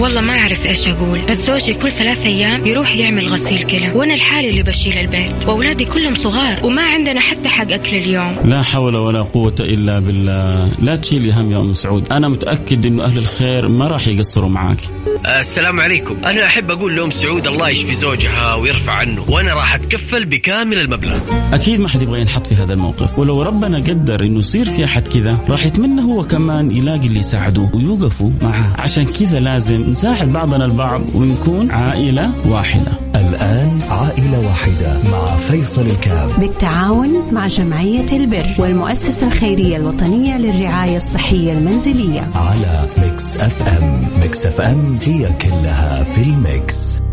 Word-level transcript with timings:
والله 0.00 0.20
ما 0.20 0.38
أعرف 0.38 0.66
إيش 0.66 0.88
أقول 0.88 1.20
بس 1.30 1.46
زوجي 1.46 1.74
كل 1.74 1.90
ثلاث 1.90 2.26
أيام 2.26 2.66
يروح 2.66 2.96
يعمل 2.96 3.26
غسيل 3.26 3.62
كلى 3.62 3.90
وأنا 3.94 4.14
الحالي 4.14 4.50
اللي 4.50 4.62
بشيل 4.62 4.98
البيت 4.98 5.48
وأولادي 5.48 5.84
كلهم 5.84 6.14
صغار 6.14 6.66
وما 6.66 6.82
عندنا 6.82 7.20
حتى 7.20 7.48
حق 7.48 7.72
أكل 7.72 7.96
اليوم. 7.96 8.36
لا 8.44 8.62
حول 8.62 8.96
ولا 8.96 9.22
قوة 9.22 9.54
إلا 9.60 9.98
بالله. 9.98 10.70
لا 10.82 10.96
تشيلي 10.96 11.32
هم 11.32 11.52
يا 11.52 11.58
أم 11.58 11.74
سعود. 11.74 12.12
أنا 12.12 12.28
متأكد 12.28 12.86
أنه 12.86 13.04
أهل 13.04 13.18
الخير 13.18 13.68
ما 13.68 13.86
راح 13.86 14.08
يقصروا 14.08 14.50
معاك. 14.50 14.78
السلام 15.24 15.80
عليكم. 15.80 16.24
أنا 16.24 16.44
أحب 16.44 16.70
أقول 16.70 16.96
لأم 16.96 17.10
سعود 17.10 17.46
الله 17.46 17.68
يشفي 17.68 17.94
زوجها 17.94 18.54
ويرفع 18.54 18.92
عنه 18.92 19.24
وأنا 19.28 19.54
راح 19.54 19.74
أتكفل 19.74 20.24
بكامل 20.24 20.78
المبلغ. 20.78 21.18
أكيد 21.52 21.80
ما 21.80 21.88
حد 21.88 22.02
يبغى 22.02 22.20
ينحط 22.20 22.46
في 22.46 22.54
هذا 22.54 22.72
الموقف. 22.72 23.18
ولو 23.18 23.42
ربنا 23.42 23.78
قدر 23.78 24.20
أنه 24.20 24.38
يصير 24.38 24.64
في 24.64 24.84
أحد 24.84 25.08
كذا 25.08 25.38
راح 25.48 25.66
يتمنى 25.66 26.02
هو 26.02 26.22
كمان 26.22 26.76
يلاقي 26.76 27.06
اللي 27.06 27.18
يساعدوه 27.18 27.76
ويوقفوا 27.76 28.30
معه. 28.42 28.72
عشان 28.78 29.04
كذا 29.04 29.40
لازم 29.40 29.90
نساعد 29.90 30.32
بعضنا 30.32 30.64
البعض 30.64 31.00
ونكون 31.14 31.70
عائلة 31.70 32.32
واحدة. 32.46 32.92
الآن 33.28 33.80
عائلة 33.90 34.38
واحدة 34.46 35.00
مع 35.12 35.36
فيصل 35.36 35.86
الكام. 35.86 36.28
بالتعاون 36.38 37.34
مع 37.34 37.46
جمعية 37.46 38.06
البر 38.12 38.54
والمؤسسة 38.58 39.26
الخيرية 39.26 39.76
الوطنية 39.76 40.38
للرعاية 40.38 40.96
الصحية 40.96 41.52
المنزلية. 41.52 42.30
على 42.34 42.88
Mix 42.98 43.36
FM. 43.36 44.08
Mix 44.20 44.46
FM 44.46 44.98
هي 45.02 45.28
كلها 45.42 46.04
في 46.04 46.22
ال 46.22 46.39
Mix. 46.39 47.05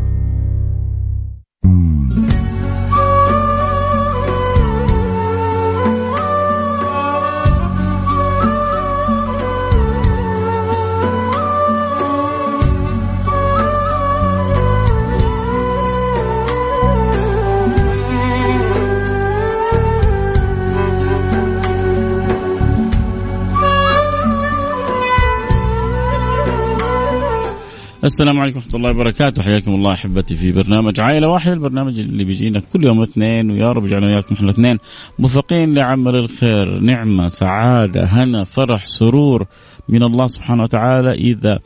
السلام 28.03 28.39
عليكم 28.39 28.59
ورحمة 28.59 28.75
الله 28.75 28.89
وبركاته. 28.89 29.43
حياكم 29.43 29.71
الله 29.75 29.93
أحبتي 29.93 30.35
في 30.35 30.51
برنامج 30.51 31.01
عائلة 31.01 31.27
واحدة 31.27 31.53
البرنامج 31.53 31.99
اللي 31.99 32.23
بيجينا 32.23 32.61
كل 32.73 32.83
يوم 32.83 33.01
اثنين 33.01 33.51
ويا 33.51 33.71
رب 33.71 33.85
يجعلنا 33.85 34.07
وياكم 34.07 34.35
إحنا 34.35 34.45
الاثنين 34.49 34.77
موفقين 35.19 35.73
لعمل 35.73 36.15
الخير 36.15 36.79
نعمة 36.79 37.27
سعادة 37.27 38.03
هنا 38.05 38.43
فرح 38.43 38.85
سرور 38.85 39.45
من 39.89 40.03
الله 40.03 40.27
سبحانه 40.27 40.63
وتعالى. 40.63 41.11
إذا 41.13 41.59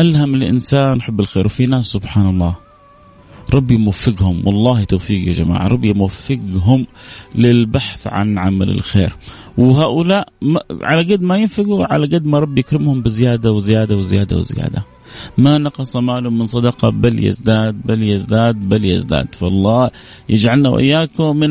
ألهم 0.00 0.34
الإنسان 0.34 1.02
حب 1.02 1.20
الخير 1.20 1.46
وفي 1.46 1.66
ناس 1.66 1.84
سبحان 1.84 2.28
الله. 2.28 2.67
ربي 3.54 3.74
يوفقهم. 3.74 4.46
والله 4.46 4.84
توفيق 4.84 5.28
يا 5.28 5.32
جماعة. 5.32 5.68
ربي 5.68 5.88
يوفقهم 5.88 6.86
للبحث 7.34 8.06
عن 8.06 8.38
عمل 8.38 8.70
الخير. 8.70 9.12
وهؤلاء 9.58 10.28
على 10.82 11.14
قد 11.14 11.22
ما 11.22 11.36
ينفقوا 11.36 11.92
على 11.92 12.06
قد 12.06 12.26
ما 12.26 12.38
ربي 12.38 12.60
يكرمهم 12.60 13.02
بزيادة 13.02 13.52
وزيادة 13.52 13.96
وزيادة 13.96 14.36
وزيادة. 14.36 14.84
ما 15.38 15.58
نقص 15.58 15.96
مال 15.96 16.30
من 16.30 16.46
صدقة 16.46 16.90
بل 16.90 17.24
يزداد 17.24 17.82
بل 17.84 18.02
يزداد 18.02 18.68
بل 18.68 18.84
يزداد. 18.84 19.34
فالله 19.34 19.90
يجعلنا 20.28 20.70
وإياكم 20.70 21.36
من 21.36 21.50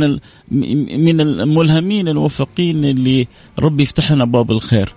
من 1.06 1.22
الملهمين 1.22 2.08
الموفقين 2.08 2.86
اللي 2.86 3.28
ربي 3.59 3.84
يفتح 3.84 4.11
لنا 4.11 4.23
أبواب 4.23 4.52
الخير. 4.52 4.89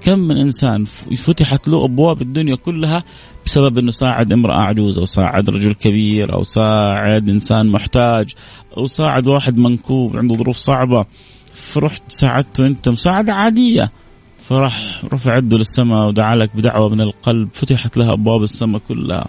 كم 0.00 0.18
من 0.18 0.36
إنسان 0.36 0.84
فتحت 1.16 1.68
له 1.68 1.84
أبواب 1.84 2.22
الدنيا 2.22 2.54
كلها 2.54 3.04
بسبب 3.46 3.78
إنه 3.78 3.90
ساعد 3.90 4.32
امرأة 4.32 4.60
عجوز 4.60 4.98
أو 4.98 5.04
ساعد 5.04 5.50
رجل 5.50 5.72
كبير 5.72 6.34
أو 6.34 6.42
ساعد 6.42 7.30
إنسان 7.30 7.68
محتاج 7.68 8.34
أو 8.76 8.86
ساعد 8.86 9.28
واحد 9.28 9.58
منكوب 9.58 10.16
عنده 10.16 10.34
ظروف 10.34 10.56
صعبة. 10.56 11.06
فرحت 11.52 12.02
ساعدته 12.08 12.66
أنت 12.66 12.88
مساعدة 12.88 13.34
عادية. 13.34 13.92
فراح 14.38 15.04
رفع 15.12 15.36
يده 15.36 15.58
للسماء 15.58 16.08
ودعا 16.08 16.36
لك 16.36 16.56
بدعوة 16.56 16.88
من 16.88 17.00
القلب. 17.00 17.48
فتحت 17.52 17.96
لها 17.96 18.12
أبواب 18.12 18.42
السماء 18.42 18.80
كلها. 18.88 19.26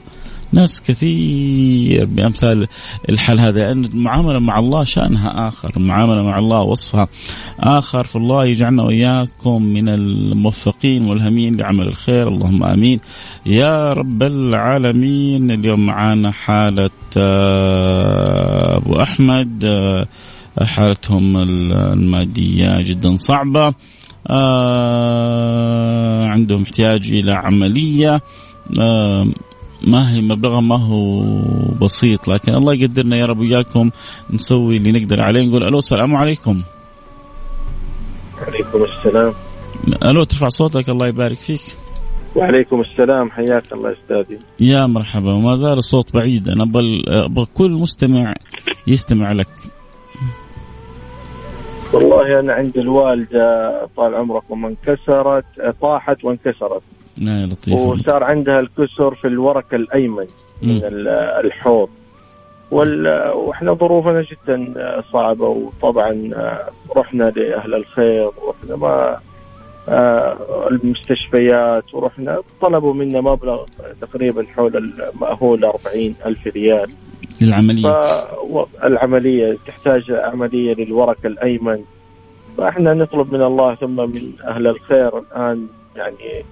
ناس 0.54 0.82
كثير 0.82 2.06
بأمثال 2.06 2.68
الحال 3.10 3.40
هذا 3.42 3.60
لأن 3.60 3.86
المعامله 3.86 4.40
مع 4.40 4.60
الله 4.60 4.84
شأنها 4.84 5.48
آخر، 5.48 5.72
المعامله 5.78 6.24
مع 6.24 6.40
الله 6.40 6.62
وصفها 6.62 7.08
آخر. 7.60 8.04
فالله 8.04 8.46
يجعلنا 8.46 8.84
وإياكم 8.84 9.64
من 9.64 9.90
الموفقين 9.90 11.06
والهمين 11.06 11.56
لعمل 11.56 11.88
الخير. 11.88 12.28
اللهم 12.28 12.64
آمين. 12.64 13.00
يا 13.46 13.90
رب 13.90 14.24
العالمين 14.24 15.52
اليوم 15.52 15.86
معانا 15.86 16.32
حالة 16.32 16.90
آه، 17.18 18.78
أبو 18.78 19.02
أحمد 19.02 19.66
آه، 19.66 20.08
حالتهم 20.64 21.38
المادية 21.38 22.82
جدا 22.82 23.18
صعبة 23.18 23.74
آه 24.30 26.26
عندهم 26.26 26.64
احتياج 26.64 27.08
إلى 27.12 27.32
عملية 27.34 28.22
ما 29.88 30.14
هي 30.14 30.22
مبلغها 30.22 30.62
ما 30.62 30.80
هو 30.80 31.24
بسيط 31.82 32.28
لكن 32.28 32.56
الله 32.56 32.74
يقدرنا 32.74 33.18
يا 33.18 33.26
رب 33.26 33.40
وياكم 33.40 33.90
نسوي 34.34 34.78
اللي 34.78 34.92
نقدر 34.92 35.22
عليه. 35.22 35.48
نقول 35.48 35.64
ألو 35.64 35.78
السلام 35.78 36.16
عليكم. 36.16 36.64
وعليكم 38.42 38.84
السلام. 38.84 39.34
ألو 40.04 40.24
ترفع 40.24 40.48
صوتك 40.48 40.90
الله 40.90 41.08
يبارك 41.08 41.38
فيك. 41.38 41.62
وعليكم 42.36 42.82
السلام 42.82 43.32
حياك 43.32 43.74
الله 43.74 43.94
أستاذي. 43.94 44.40
يا 44.60 44.86
مرحبا 44.86 45.34
وما 45.34 45.56
زال 45.56 45.78
الصوت 45.78 46.14
بعيد 46.14 46.50
أنا 46.50 46.64
أبغى 47.26 47.46
كل 47.54 47.72
مستمع 47.72 48.34
يستمع 48.88 49.32
لك. 49.32 49.50
والله 51.94 52.40
أنا 52.40 52.54
عندي 52.54 52.80
الوالدة 52.80 53.72
طال 53.98 54.16
عمركم 54.16 54.66
انكسرت 54.66 55.46
طاحت 55.82 56.24
وانكسرت. 56.24 56.82
لا 57.22 57.46
لطيف. 57.46 57.74
وصار 57.80 58.24
عندها 58.24 58.60
الكسر 58.60 59.16
في 59.16 59.28
الورك 59.28 59.74
الأيمن 59.74 60.28
من 60.62 60.82
الحوض. 61.46 61.90
وإحنا 62.72 63.74
ظروفنا 63.74 64.22
جدا 64.22 64.74
صعبة 65.14 65.48
وطبعا 65.48 66.30
رحنا 66.98 67.24
لأهل 67.24 67.76
الخير 67.76 68.30
ورحنا 68.42 68.76
ما 68.76 69.18
المستشفيات 70.72 71.94
ورحنا 71.94 72.42
طلبوا 72.62 72.94
منا 72.94 73.22
مبلغ 73.22 73.64
تقريبا 74.02 74.46
حول 74.56 74.78
المأهول 74.78 75.66
40 75.66 76.16
ألف 76.26 76.48
ريال. 76.48 76.90
للعملية. 77.42 78.02
العملية 78.84 79.58
تحتاج 79.68 80.12
عملية 80.12 80.74
للورك 80.74 81.26
الأيمن. 81.26 81.80
فإحنا 82.58 82.94
نطلب 82.94 83.34
من 83.34 83.42
الله 83.42 83.76
ثم 83.76 83.96
من 83.96 84.32
أهل 84.48 84.68
الخير 84.68 85.18
الآن 85.18 85.68
يعني 85.96 86.44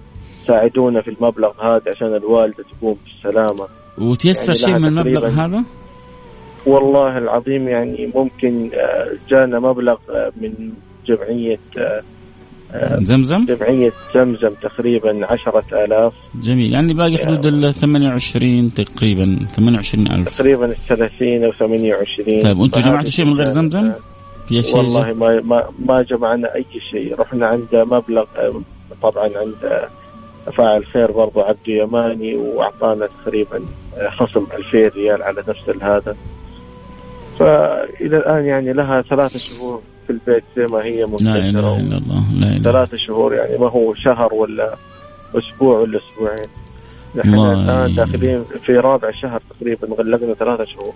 ساعدونا 0.50 1.00
في 1.02 1.10
المبلغ 1.10 1.50
هذا 1.62 1.82
عشان 1.96 2.16
الوالدة 2.16 2.64
تقوم 2.72 2.96
بالسلامة. 3.04 3.66
وتيسر 3.98 4.42
يعني 4.42 4.58
شيء 4.58 4.78
من 4.78 4.84
المبلغ 4.98 5.26
هذا؟ 5.26 5.64
والله 6.66 7.18
العظيم 7.18 7.68
يعني 7.68 8.12
ممكن 8.14 8.70
جانا 9.30 9.60
مبلغ 9.60 9.96
من 10.40 10.52
جمعية 11.06 11.58
زمزم؟ 13.00 13.44
جمعية 13.44 13.92
زمزم 14.14 14.48
تقريبا 14.62 15.26
عشرة 15.26 15.84
آلاف. 15.84 16.12
جميل. 16.42 16.72
يعني 16.72 16.94
باقي 16.94 17.18
حدود 17.18 17.46
ال 17.46 17.74
28 17.74 18.74
تقريبا 18.74 19.38
28 19.56 20.06
ألف. 20.06 20.36
تقريبا 20.38 20.64
ال 20.66 20.76
30 20.88 21.44
أو 21.44 21.52
28 21.52 22.42
طيب 22.42 22.58
وأنتم 22.58 22.80
جمعتوا 22.80 23.10
شيء 23.10 23.24
من 23.24 23.32
غير 23.32 23.46
زمزم؟ 23.46 23.92
في 24.48 24.62
شيء؟ 24.62 24.76
والله 24.76 25.12
ما 25.12 25.40
ما 25.40 25.68
ما 25.86 26.02
جمعنا 26.02 26.54
أي 26.54 26.64
شيء. 26.90 27.20
رحنا 27.20 27.46
عند 27.46 27.68
مبلغ 27.72 28.24
طبعا 29.02 29.30
عند 29.36 29.88
فاعل 30.56 30.86
خير 30.86 31.10
برضو 31.10 31.40
عبد 31.40 31.68
يماني 31.68 32.36
وأعطانا 32.36 33.08
تقريبا 33.24 33.60
خصم 34.08 34.46
2000 34.74 34.96
ريال 34.96 35.22
على 35.22 35.44
نفس 35.48 35.82
هذا 35.82 36.16
فإلى 37.38 38.16
الآن 38.16 38.44
يعني 38.44 38.72
لها 38.72 39.02
ثلاثة 39.02 39.38
شهور 39.38 39.82
في 40.06 40.12
البيت 40.12 40.44
زي 40.56 40.66
ما 40.66 40.84
هي 40.84 41.00
لا 41.20 41.36
إله 41.36 41.76
إلا 41.80 41.98
الله 41.98 42.32
لا 42.40 42.56
إله. 42.56 42.62
ثلاثة 42.62 42.96
شهور 42.96 43.34
يعني 43.34 43.58
ما 43.58 43.70
هو 43.70 43.94
شهر 43.94 44.34
ولا 44.34 44.76
أسبوع 45.34 45.78
ولا 45.78 45.98
أسبوعين. 45.98 46.48
نحن 47.16 47.34
الآن 47.34 47.94
داخلين 47.94 48.44
في 48.62 48.76
رابع 48.76 49.10
شهر 49.10 49.42
تقريبا 49.50 49.86
غلقنا 49.86 50.34
ثلاثة 50.34 50.64
شهور. 50.64 50.92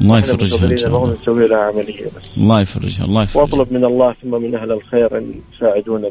الله 0.00 0.18
يفرجها 0.18 0.70
إن 0.70 0.76
شاء 0.76 0.88
الله. 0.88 1.12
نسوي 1.22 1.46
لها 1.46 1.58
عملية 1.58 2.06
بس. 2.06 2.38
الله 2.38 2.60
يفرجها 2.60 3.04
الله 3.04 3.22
يفرجها. 3.22 3.42
وأطلب 3.42 3.72
من 3.72 3.84
الله 3.84 4.14
ثم 4.22 4.30
من 4.30 4.54
أهل 4.54 4.72
الخير 4.72 5.18
أن 5.18 5.34
يساعدونا 5.54 6.08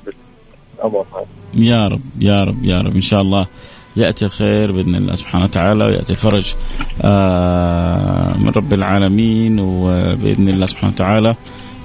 بالامر 0.77 1.05
هذا 1.13 1.25
يا 1.65 1.87
رب 1.87 2.01
يا 2.19 2.43
رب 2.43 2.63
يا 2.65 2.81
رب. 2.81 2.95
إن 2.95 3.01
شاء 3.01 3.21
الله 3.21 3.47
يأتي 3.97 4.25
الخير 4.25 4.71
بإذن 4.71 4.95
الله 4.95 5.13
سبحانه 5.13 5.43
وتعالى 5.43 5.85
ويأتي 5.85 6.13
الفرج 6.13 6.53
آه 7.01 8.37
من 8.37 8.49
رب 8.49 8.73
العالمين 8.73 9.59
وبإذن 9.59 10.49
الله 10.49 10.65
سبحانه 10.65 10.93
وتعالى 10.93 11.35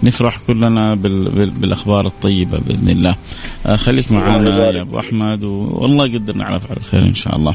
نفرح 0.03 0.39
كلنا 0.47 0.95
بالأخبار 0.95 2.07
الطيبة 2.07 2.59
بإذن 2.59 2.89
الله. 2.89 3.17
آه 3.67 3.77
خليك 3.77 4.13
معنا 4.13 4.71
يا 4.77 4.81
أبو 4.81 4.99
أحمد 4.99 5.45
والله 5.45 6.07
يقدرنا 6.07 6.45
على 6.45 6.61
فعل 6.61 6.77
الخير 6.77 7.01
إن 7.03 7.15
شاء 7.15 7.37
الله. 7.37 7.55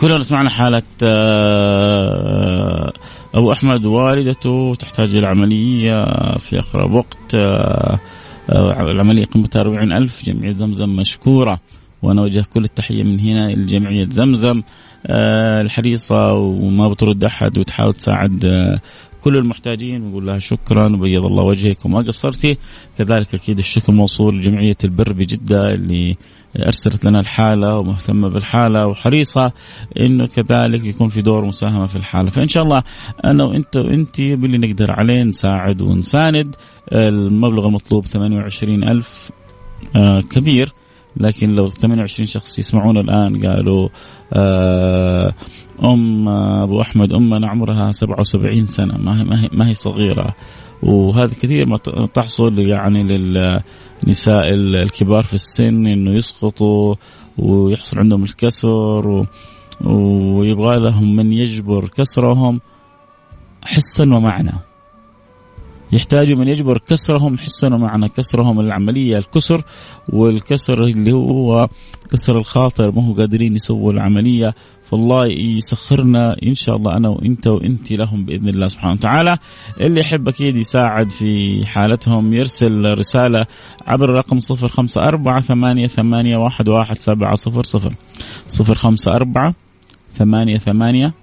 كلنا 0.00 0.20
سمعنا 0.20 0.50
حالة 0.50 0.82
آه، 1.02 2.92
أبو 3.34 3.52
أحمد 3.52 3.86
والدته 3.86 4.74
تحتاج 4.74 5.16
إلى 5.16 5.26
عملية 5.28 5.96
في 6.38 6.58
أقرب 6.58 6.92
وقت 6.92 7.36
العملية 8.50 9.24
قيمتها 9.24 9.60
40 9.60 9.92
ألف 9.92 10.24
جمعية 10.24 10.54
زمزم 10.54 10.88
مشكورة. 10.88 11.60
وأنا 12.02 12.22
أوجه 12.22 12.44
كل 12.54 12.64
التحية 12.64 13.02
من 13.02 13.20
هنا 13.20 13.52
لجمعية 13.52 14.04
زمزم 14.04 14.62
الحريصة 15.60 16.32
وما 16.32 16.88
بترد 16.88 17.24
أحد 17.24 17.58
وتحاول 17.58 17.94
تساعد 17.94 18.44
كل 19.24 19.36
المحتاجين 19.36 20.02
ونقول 20.02 20.26
لها 20.26 20.38
شكرا 20.38 20.96
وبيض 20.96 21.24
الله 21.24 21.42
وجهك 21.44 21.84
وما 21.84 22.00
قصرتي. 22.00 22.58
كذلك 22.98 23.34
أكيد 23.34 23.58
الشكر 23.58 23.92
موصول 23.92 24.38
لجمعية 24.38 24.76
البر 24.84 25.12
بجدة 25.12 25.74
اللي 25.74 26.16
أرسلت 26.66 27.04
لنا 27.04 27.20
الحالة 27.20 27.78
ومهتمة 27.78 28.28
بالحالة 28.28 28.86
وحريصة 28.86 29.52
إنه 30.00 30.26
كذلك 30.26 30.84
يكون 30.84 31.08
في 31.08 31.22
دور 31.22 31.44
مساهمة 31.44 31.86
في 31.86 31.96
الحالة، 31.96 32.30
فإن 32.30 32.48
شاء 32.48 32.62
الله 32.62 32.82
أنا 33.24 33.44
وأنت 33.44 33.76
وأنت 33.76 34.20
باللي 34.20 34.58
نقدر 34.58 34.90
عليه 34.90 35.22
نساعد 35.22 35.82
ونساند. 35.82 36.56
المبلغ 36.92 37.66
المطلوب 37.66 38.06
28000 38.06 39.30
آه 39.96 40.20
كبير. 40.20 40.72
لكن 41.16 41.54
لو 41.54 41.68
28 41.68 42.26
شخص 42.26 42.58
يسمعون 42.58 42.98
الآن 42.98 43.46
قالوا 43.46 43.88
آه 44.32 45.34
أم 45.84 46.28
أبو 46.28 46.80
أحمد 46.80 47.12
امنا 47.12 47.48
عمرها 47.48 47.92
77 47.92 48.66
سنة 48.66 48.98
ما 48.98 49.20
هي 49.20 49.24
ما 49.24 49.42
هي, 49.42 49.48
ما 49.52 49.68
هي 49.68 49.74
صغيرة. 49.74 50.34
وهذا 50.82 51.34
كثير 51.34 51.66
ما 51.66 51.76
تحصل 52.14 52.58
يعني 52.58 53.02
لل 53.02 53.60
نساء 54.08 54.54
الكبار 54.54 55.22
في 55.22 55.34
السن 55.34 55.86
إنه 55.86 56.16
يسقطوا 56.16 56.94
ويحصل 57.38 57.98
عندهم 57.98 58.22
الكسر 58.24 59.08
و... 59.08 59.26
ويبغى 59.80 60.78
لهم 60.78 61.16
من 61.16 61.32
يجبر 61.32 61.88
كسرهم 61.88 62.60
حسا 63.62 64.04
ومعنى. 64.04 64.52
يحتاجوا 65.92 66.38
من 66.38 66.48
يجبر 66.48 66.78
كسرهم 66.78 67.38
حسا 67.38 67.74
ومعنى 67.74 68.08
كسرهم 68.08 68.60
العملية 68.60 69.18
الكسر 69.18 69.64
والكسر 70.08 70.84
اللي 70.84 71.12
هو 71.12 71.68
كسر 72.12 72.38
الخاطر 72.38 72.92
ما 72.92 73.06
هو 73.06 73.12
قادرين 73.12 73.54
يسووا 73.54 73.92
العملية. 73.92 74.54
فالله 74.84 75.26
يسخرنا 75.26 76.36
إن 76.46 76.54
شاء 76.54 76.76
الله 76.76 76.96
أنا 76.96 77.08
وإنت 77.08 77.46
وإنت 77.46 77.92
لهم 77.92 78.24
بإذن 78.24 78.48
الله 78.48 78.68
سبحانه 78.68 78.92
وتعالى. 78.92 79.38
اللي 79.80 80.00
يحب 80.00 80.28
أكيد 80.28 80.56
يساعد 80.56 81.10
في 81.10 81.60
حالتهم 81.66 82.32
يرسل 82.32 82.98
رسالة 82.98 83.46
عبر 83.86 84.22
خمسة 84.68 85.08
أربعة 85.08 85.40
ثمانية 85.40 85.86
ثمانية 85.86 86.36
واحد 86.36 86.68
واحد 86.68 86.98
سبعة 86.98 87.34
صفر 87.34 87.62
صفر. 87.62 87.92
صفر 88.48 88.74
خمسة 88.74 89.12
أربعة 89.12 89.54
ثمانية 90.14 90.58
ثمانية 90.58 91.14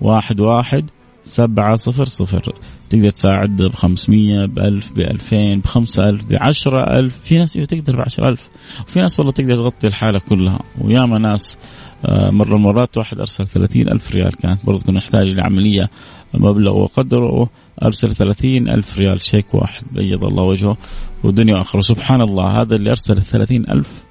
واحد 0.00 0.40
واحد 0.40 0.90
سبعة 1.28 1.76
صفر 1.76 2.04
صفر. 2.04 2.52
تقدر 2.90 3.10
تساعد 3.10 3.62
ب 3.62 3.74
500 3.74 4.46
ب 4.46 4.58
1000 4.58 4.92
ب 4.92 4.98
2000 4.98 5.60
ب 5.60 5.66
5000 5.66 6.24
ب 6.24 6.34
10000 6.40 7.20
في 7.20 7.38
ناس 7.38 7.52
تقدر 7.52 7.96
ب 7.96 8.00
10000 8.00 8.50
وفي 8.86 9.00
ناس 9.00 9.18
والله 9.18 9.32
تقدر 9.32 9.56
تغطي 9.56 9.86
الحالة 9.86 10.18
كلها. 10.18 10.58
وياما 10.80 11.18
ناس 11.18 11.58
آه، 12.04 12.30
مرة 12.30 12.48
من 12.48 12.56
المرات 12.56 12.98
واحد 12.98 13.18
أرسل 13.18 13.46
30 13.46 13.88
ألف 13.88 14.10
ريال. 14.12 14.36
كانت 14.36 14.66
برضه 14.66 14.84
كنا 14.84 14.98
نحتاج 14.98 15.28
لعملية 15.28 15.90
مبلغ 16.34 16.76
وقدره. 16.76 17.50
أرسل 17.82 18.14
30 18.14 18.68
ألف 18.68 18.98
ريال 18.98 19.22
شيك 19.22 19.54
واحد. 19.54 19.86
بيض 19.92 20.24
الله 20.24 20.42
وجهه. 20.42 20.76
ودنيا 21.24 21.60
أخرى 21.60 21.82
سبحان 21.82 22.20
الله. 22.20 22.62
هذا 22.62 22.76
اللي 22.76 22.90
أرسل 22.90 23.22
30 23.22 23.70
ألف. 23.70 24.04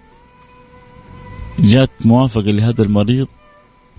جات 1.60 1.90
موافقة 2.06 2.52
لهذا 2.52 2.84
المريض. 2.84 3.28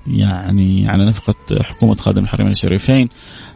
يعني 0.06 0.88
على 0.88 1.08
نفقة 1.08 1.62
حكومة 1.62 1.94
خادم 1.94 2.24
الحرمين 2.24 2.52
الشريفين 2.52 3.08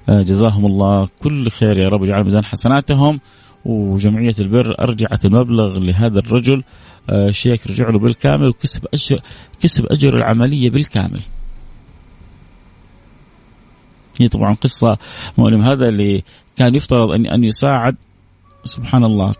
آه، 0.08 0.22
جزاهم 0.22 0.66
الله 0.66 1.08
كل 1.22 1.50
خير 1.50 1.78
يا 1.78 1.88
رب 1.88 2.02
اجعل 2.02 2.24
ميزان 2.24 2.44
حسناتهم 2.44 3.20
وجمعية 3.64 4.34
البر 4.38 4.74
أرجعت 4.80 5.24
المبلغ 5.24 5.80
لهذا 5.80 6.18
الرجل. 6.18 6.64
آه، 7.10 7.30
شيك 7.30 7.66
رجع 7.66 7.88
له 7.88 7.98
بالكامل 7.98 8.48
وكسب 8.48 8.86
أجر 8.94 9.20
كسب 9.60 9.86
أجر 9.86 10.16
العملية 10.16 10.70
بالكامل. 10.70 11.20
هي 14.20 14.28
طبعا 14.28 14.54
قصة 14.54 14.98
مؤلمة. 15.38 15.72
هذا 15.72 15.88
اللي 15.88 16.22
كان 16.56 16.74
يفترض 16.74 17.10
أن 17.10 17.26
أن 17.26 17.44
يساعد 17.44 17.96
سبحان 18.64 19.05
الله 19.05 19.32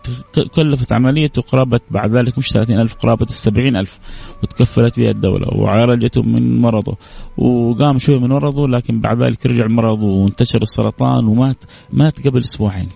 كلفت 0.55 0.93
عمليته 0.93 1.41
قرابة 1.41 1.79
بعد 1.91 2.15
ذلك 2.15 2.37
مش 2.37 2.49
30 2.49 2.79
ألف 2.79 2.95
قرابة 2.95 3.25
السبعين 3.25 3.75
ألف 3.75 3.99
وتكفلت 4.43 4.99
بها 4.99 5.11
الدولة 5.11 5.47
وعالجته 5.57 6.21
من 6.21 6.61
مرضه 6.61 6.97
وقام 7.37 7.97
شوية 7.97 8.19
من 8.19 8.29
مرضه 8.29 8.67
لكن 8.67 9.01
بعد 9.01 9.21
ذلك 9.21 9.45
رجع 9.45 9.67
مرضه 9.67 10.05
وانتشر 10.05 10.61
السرطان 10.61 11.25
ومات 11.25 11.63
مات 11.93 12.27
قبل 12.27 12.39
أسبوعين. 12.39 12.89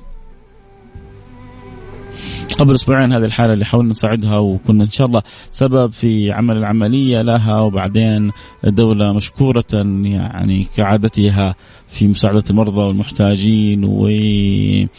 قبل 2.54 2.76
أسبوعين 2.76 3.14
هذه 3.14 3.26
الحالة 3.26 3.54
اللي 3.54 3.66
حاولنا 3.66 3.92
نساعدها 3.92 4.38
وكنا 4.38 4.84
إن 4.84 4.90
شاء 4.90 5.08
الله 5.08 5.22
سبب 5.52 5.92
في 5.92 6.32
عمل 6.32 6.58
العملية 6.58 7.22
لها 7.22 7.60
وبعدين 7.60 8.32
الدولة 8.66 9.14
مشكورة 9.14 9.66
يعني 10.04 10.68
كعادتها 10.78 11.56
في 11.88 12.08
مساعدة 12.08 12.44
المرضى 12.50 12.82
والمحتاجين 12.82 13.84
وذوي 13.84 14.90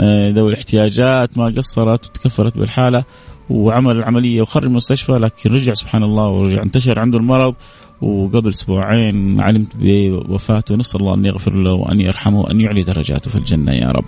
آه، 0.00 0.30
الاحتياجات 0.30 1.38
ما 1.38 1.54
قصرت 1.56 2.06
وتكفلت 2.06 2.58
بالحالة 2.58 3.04
وعمل 3.50 3.96
العملية 3.96 4.42
وخرج 4.42 4.64
من 4.64 4.70
المستشفى 4.70 5.12
لكن 5.12 5.54
رجع 5.54 5.74
سبحان 5.74 6.02
الله 6.02 6.28
ورجع 6.28 6.62
انتشر 6.62 6.98
عنده 6.98 7.18
المرض 7.18 7.54
وقبل 8.02 8.48
أسبوعين 8.48 9.40
علمت 9.40 9.76
بوفاته 9.76 10.76
نسأل 10.76 11.00
الله 11.00 11.14
أن 11.14 11.24
يغفر 11.24 11.54
له 11.54 11.72
وأن 11.72 12.00
يرحمه 12.00 12.40
وأن 12.40 12.60
يعلي 12.60 12.82
درجاته 12.82 13.30
في 13.30 13.36
الجنة 13.36 13.72
يا 13.72 13.86
رب. 13.86 14.04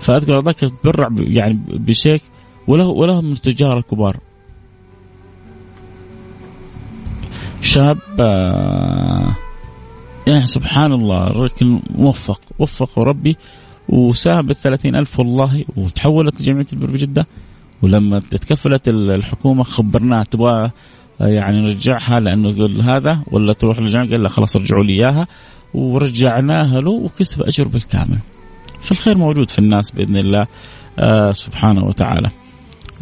فأذكر 0.00 0.40
ذاك 0.40 0.56
تبرع 0.56 1.08
يعني 1.18 1.60
بشيك 1.68 2.22
وله 2.68 2.86
وله 2.86 3.20
من 3.20 3.32
التجار 3.32 3.78
الكبار. 3.78 4.16
شاب 7.62 7.98
آه، 8.20 9.36
يعني 10.26 10.46
سبحان 10.46 10.92
الله 10.92 11.24
الرجل 11.24 11.82
موفق 11.90 12.40
وفقه 12.58 13.02
ربي 13.02 13.36
وساهم 13.88 14.46
بالثلاثين 14.46 14.96
ألف 14.96 15.18
والله 15.18 15.64
وتحولت 15.76 16.40
لجمعية 16.40 16.66
البر 16.72 16.90
بجدة 16.90 17.26
ولما 17.82 18.18
تكفلت 18.18 18.88
الحكومة 18.88 19.62
خبرناه 19.62 20.22
تبغى 20.22 20.70
يعني 21.20 21.60
نرجعها 21.60 22.20
لأنه 22.20 22.48
يقول 22.48 22.80
هذا 22.80 23.22
ولا 23.32 23.52
تروح 23.52 23.78
للجامعة 23.78 24.10
قال 24.10 24.22
لا 24.22 24.28
خلاص 24.28 24.56
رجعوا 24.56 24.84
لي 24.84 24.92
إياها 24.92 25.26
ورجعناها 25.74 26.80
له 26.80 26.90
وكسب 26.90 27.42
أجر 27.42 27.68
بالكامل. 27.68 28.18
فالخير 28.80 29.18
موجود 29.18 29.50
في 29.50 29.58
الناس 29.58 29.90
بإذن 29.90 30.16
الله 30.16 30.46
آه 30.98 31.32
سبحانه 31.32 31.84
وتعالى. 31.84 32.30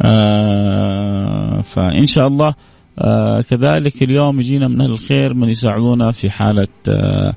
آه 0.01 1.61
فإن 1.61 2.05
شاء 2.05 2.27
الله 2.27 2.53
آه 2.99 3.41
كذلك 3.41 4.03
اليوم 4.03 4.39
يجينا 4.39 4.67
من 4.67 4.81
الخير 4.81 5.33
من 5.33 5.49
يساعدونا 5.49 6.11
في 6.11 6.29
حالة 6.29 6.67
آه 6.89 7.33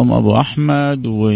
أم 0.00 0.12
أبو 0.12 0.36
أحمد 0.36 1.06
و 1.06 1.30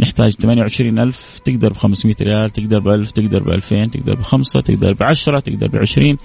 نحتاج 0.00 0.32
28 0.32 0.98
ألف 0.98 1.38
تقدر 1.44 1.72
ب 1.72 1.76
500 1.76 2.14
ريال 2.22 2.50
تقدر 2.50 2.80
ب 2.80 2.88
1000 2.88 3.12
تقدر 3.12 3.42
ب 3.42 3.48
2000 3.48 3.86
تقدر 3.86 4.16
بخمسة 4.16 4.60
تقدر 4.60 4.92
ب 4.92 5.02
10 5.02 5.40
تقدر 5.40 5.68
ب 5.68 5.76
20 5.76 6.16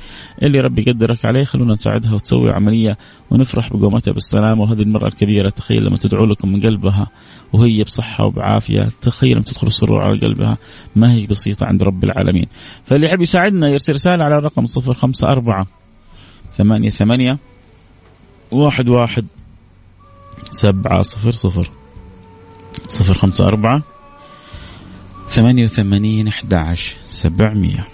اللي 0.44 0.60
ربي 0.60 0.82
يقدرك 0.82 1.26
عليه 1.26 1.44
خلونا 1.44 1.74
نساعدها 1.74 2.14
وتسوي 2.14 2.52
عملية 2.52 2.98
ونفرح 3.32 3.74
بقومتها 3.74 4.12
بالسلامة. 4.12 4.62
وهذه 4.62 4.82
المرأة 4.82 5.08
الكبيرة 5.08 5.50
تخيل 5.50 5.86
لما 5.86 5.98
تدعو 5.98 6.26
لكم 6.26 6.52
من 6.52 6.62
قلبها 6.62 7.08
وهي 7.54 7.84
بصحة 7.84 8.26
وبعافية 8.26 8.90
تخيل 9.02 9.34
لما 9.34 9.44
تدخل 9.44 9.68
السرور 9.68 10.02
على 10.02 10.20
قلبها. 10.20 10.58
ما 10.96 11.14
هي 11.14 11.28
بسيطة 11.28 11.66
عند 11.66 11.84
رب 11.84 12.04
العالمين. 12.04 12.46
فاللي 12.84 13.08
يحب 13.08 13.22
يساعدنا 13.22 13.70
يرسل 13.70 13.94
رسالة 13.94 14.24
على 14.24 14.38
الرقم 14.38 14.66
054 14.66 15.66
ثمانية 16.54 16.90
ثمانية 16.90 17.38
واحد 18.52 18.90
واحد 18.90 19.26
سبعة 20.52 21.02
صفر 21.02 21.32
صفر. 21.32 21.79
صفر 22.88 23.14
خمسة 23.14 23.48
أربعة 23.48 23.84
ثمانية 25.30 25.64
وثمانين 25.64 26.28
أحد 26.28 26.54
عشر 26.54 26.96
سبعمية. 27.06 27.88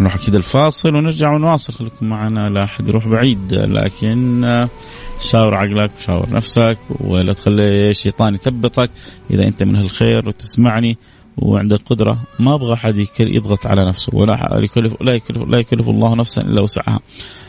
نروح 0.00 0.14
أكيد 0.14 0.34
الفاصل 0.34 0.94
ونرجع 0.94 1.32
ونواصل. 1.32 1.72
خليكم 1.72 2.06
معنا 2.06 2.48
لا 2.48 2.64
أحد 2.64 2.88
يروح 2.88 3.08
بعيد 3.08 3.54
لكن 3.54 4.42
شاور 5.20 5.54
عقلك 5.54 5.90
وشاور 5.98 6.30
نفسك 6.30 6.78
ولا 7.00 7.32
تخلي 7.32 7.90
الشيطان 7.90 8.34
يثبطك. 8.34 8.90
إذا 9.30 9.46
أنت 9.46 9.62
من 9.62 9.76
الخير 9.76 10.28
وتسمعني 10.28 10.98
وعندك 11.42 11.80
قدرة 11.86 12.18
ما 12.38 12.54
أبغى 12.54 12.72
أحد 12.74 13.06
يضغط 13.20 13.66
على 13.66 13.84
نفسه 13.84 14.10
ولا 14.14 14.60
يكلف 14.62 15.02
لا 15.02 15.14
يكلف 15.14 15.42
لا 15.42 15.58
يكلف 15.58 15.88
الله 15.88 16.14
نفسا 16.14 16.42
إلا 16.42 16.60
وسعها. 16.60 17.00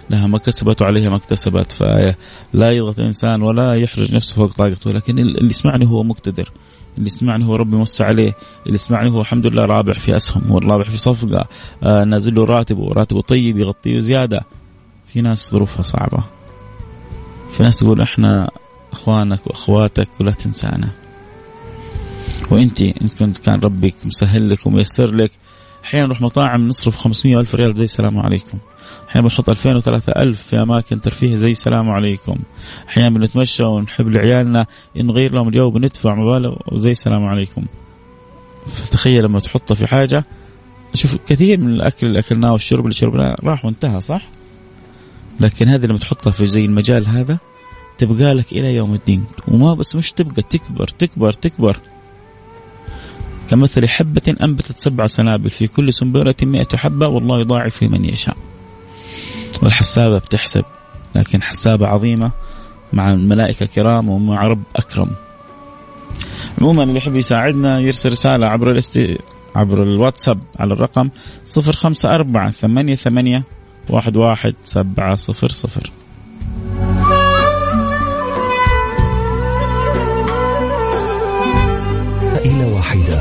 لها 0.10 0.28
ما 0.28 0.38
كسبت 0.38 0.82
وعليها 0.82 1.10
ما 1.10 1.16
اكتسبت 1.16 1.72
فلا 1.72 2.72
يضغط 2.72 3.00
الإنسان 3.00 3.42
ولا 3.42 3.74
يحرج 3.76 4.16
نفسه 4.16 4.36
فوق 4.36 4.52
طاقته 4.52 4.92
لكن 4.92 5.20
اللي 5.20 5.50
يسمعني 5.50 5.88
هو 5.88 6.04
مقتدر. 6.04 6.52
اللي 6.98 7.08
يسمعني 7.08 7.46
هو 7.46 7.56
ربي 7.56 7.76
موسع 7.76 8.06
عليه. 8.06 8.34
اللي 8.66 8.76
يسمعني 8.76 9.12
هو 9.12 9.22
الحمد 9.22 9.48
لله 9.48 9.66
رابح 9.66 10.00
في 10.00 10.16
أسهم 10.16 10.44
هو 10.44 10.58
رابح 10.58 10.90
في 10.90 10.98
صفقة 10.98 11.46
آه 11.84 12.04
نازل 12.04 12.36
له 12.36 12.44
راتبه 12.46 12.82
وراتبه 12.82 13.22
طيب 13.22 13.58
يغطيه 13.58 14.00
زيادة. 14.00 14.42
في 15.06 15.22
ناس 15.22 15.52
ظروفها 15.52 15.82
صعبة. 15.82 16.24
في 17.50 17.64
ناس 17.64 17.80
تقول 17.80 18.02
إحنا 18.02 18.50
أخوانك 18.92 19.48
وأخواتك 19.48 20.10
ولا 20.22 20.32
تنسانا. 20.32 20.90
وانت 22.52 22.82
إن 22.82 23.08
كنت 23.20 23.38
كان 23.38 23.60
ربك 23.60 23.96
مسهل 24.06 24.50
لك 24.50 24.68
وميسر 24.68 25.16
لك. 25.16 25.32
أحيانا 25.84 26.06
نروح 26.06 26.22
مطاعم 26.22 26.68
نصرف 26.68 26.98
500 26.98 27.40
ألف 27.40 27.56
ريال 27.56 27.76
زي 27.76 27.84
السلام 27.84 28.20
عليكم. 28.20 28.58
أحيانا 29.10 29.28
بنحط 29.28 29.50
2000 29.50 29.80
و3000 29.80 30.36
في 30.36 30.62
أماكن 30.62 31.02
ترفيه 31.02 31.36
زي 31.36 31.52
السلام 31.52 31.90
عليكم. 31.90 32.36
أحيانا 32.88 33.10
بنتمشى 33.10 33.64
ونحب 33.64 34.10
لعيالنا. 34.10 34.66
نغير 34.98 35.34
لهم 35.34 35.50
جو 35.50 35.70
بندفع 35.70 36.16
مبالغ 36.16 36.56
وزي 36.72 36.92
السلام 36.92 37.26
عليكم. 37.26 37.66
فتخيل 38.68 39.24
لما 39.24 39.40
تحطها 39.40 39.76
في 39.76 39.88
حاجة. 39.88 40.26
شوف 40.94 41.16
كثير 41.28 41.60
من 41.60 41.74
الأكل 41.74 42.08
اللي 42.08 42.20
أكلناه 42.20 42.52
والشرب 42.52 42.84
اللي 42.84 42.94
شربناه 42.94 43.36
راح 43.44 43.66
وانتهى 43.66 44.02
صح؟ 44.02 44.30
لكن 45.40 45.68
هذه 45.68 45.86
لما 45.86 45.98
تحطها 45.98 46.32
في 46.32 46.46
زي 46.46 46.66
المجال 46.66 47.08
هذا 47.08 47.40
تبقى 47.98 48.34
لك 48.34 48.52
إلى 48.52 48.76
يوم 48.76 48.94
الدين. 48.94 49.26
وما 49.48 49.74
بس 49.74 49.96
مش 49.96 50.12
تبقى 50.12 50.42
تكبر 50.42 50.88
تكبر 50.88 51.34
تكبر. 51.34 51.78
كمثل 53.50 53.88
حبة 53.88 54.36
أنبتت 54.42 54.78
سبع 54.78 55.08
سنابل 55.08 55.50
في 55.50 55.68
كل 55.68 55.94
سنبلة 55.94 56.36
مئة 56.44 56.78
حبة 56.78 57.10
والله 57.10 57.40
يضاعف 57.40 57.84
لمن 57.84 58.06
يشاء. 58.06 58.38
والحسابة 59.64 60.18
بتحسب 60.18 60.64
لكن 61.16 61.42
حسابة 61.44 61.88
عظيمة 61.88 62.32
مع 62.94 63.14
الملائكة 63.14 63.66
كرام 63.66 64.10
ومع 64.10 64.44
رب 64.44 64.64
أكرم. 64.76 65.10
عموما 66.62 66.84
اللي 66.84 66.98
يحب 66.98 67.16
يساعدنا 67.16 67.80
يرسل 67.80 68.10
رسالة 68.10 68.48
عبر 68.48 68.72
الاست... 68.72 69.00
عبر 69.56 69.84
الواتساب 69.84 70.40
على 70.60 70.74
الرقم 70.74 71.10
صفر 71.44 71.74
خمسة 71.74 72.16
أربعة 72.16 72.52
ثمانية 72.52 72.96
ثمانية 72.96 73.44
واحد 73.90 74.18
واحد 74.18 74.54
سبعة 74.64 75.16
صفر 75.16 75.50
صفر. 75.50 75.92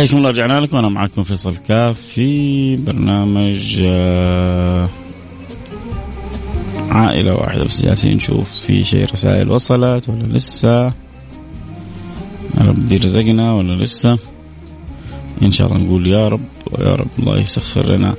حياكم 0.00 0.16
الله 0.16 0.28
رجعنا 0.30 0.60
لكم. 0.60 0.76
أنا 0.76 0.88
معكم 0.88 1.22
فيصل 1.22 1.56
كاف 1.56 2.00
في 2.00 2.76
برنامج 2.76 3.82
آه، 3.84 4.88
عائلة 6.90 7.34
واحدة 7.34 7.64
بس 7.64 7.84
جالسين 7.84 8.16
نشوف 8.16 8.50
في 8.50 8.82
شيء 8.82 9.04
رسائل 9.04 9.50
وصلت 9.50 10.08
ولا 10.08 10.22
لسه؟ 10.36 10.84
يا 10.86 10.92
رب 12.60 12.92
يرزقنا 12.92 13.54
ولا 13.54 13.82
لسه؟ 13.82 14.18
إن 15.42 15.50
شاء 15.50 15.66
الله 15.66 15.86
نقول 15.86 16.06
يا 16.06 16.28
رب 16.28 16.40
ويا 16.72 16.92
رب 16.94 17.10
الله 17.18 17.38
يسخر 17.38 17.86
لنا 17.86 18.14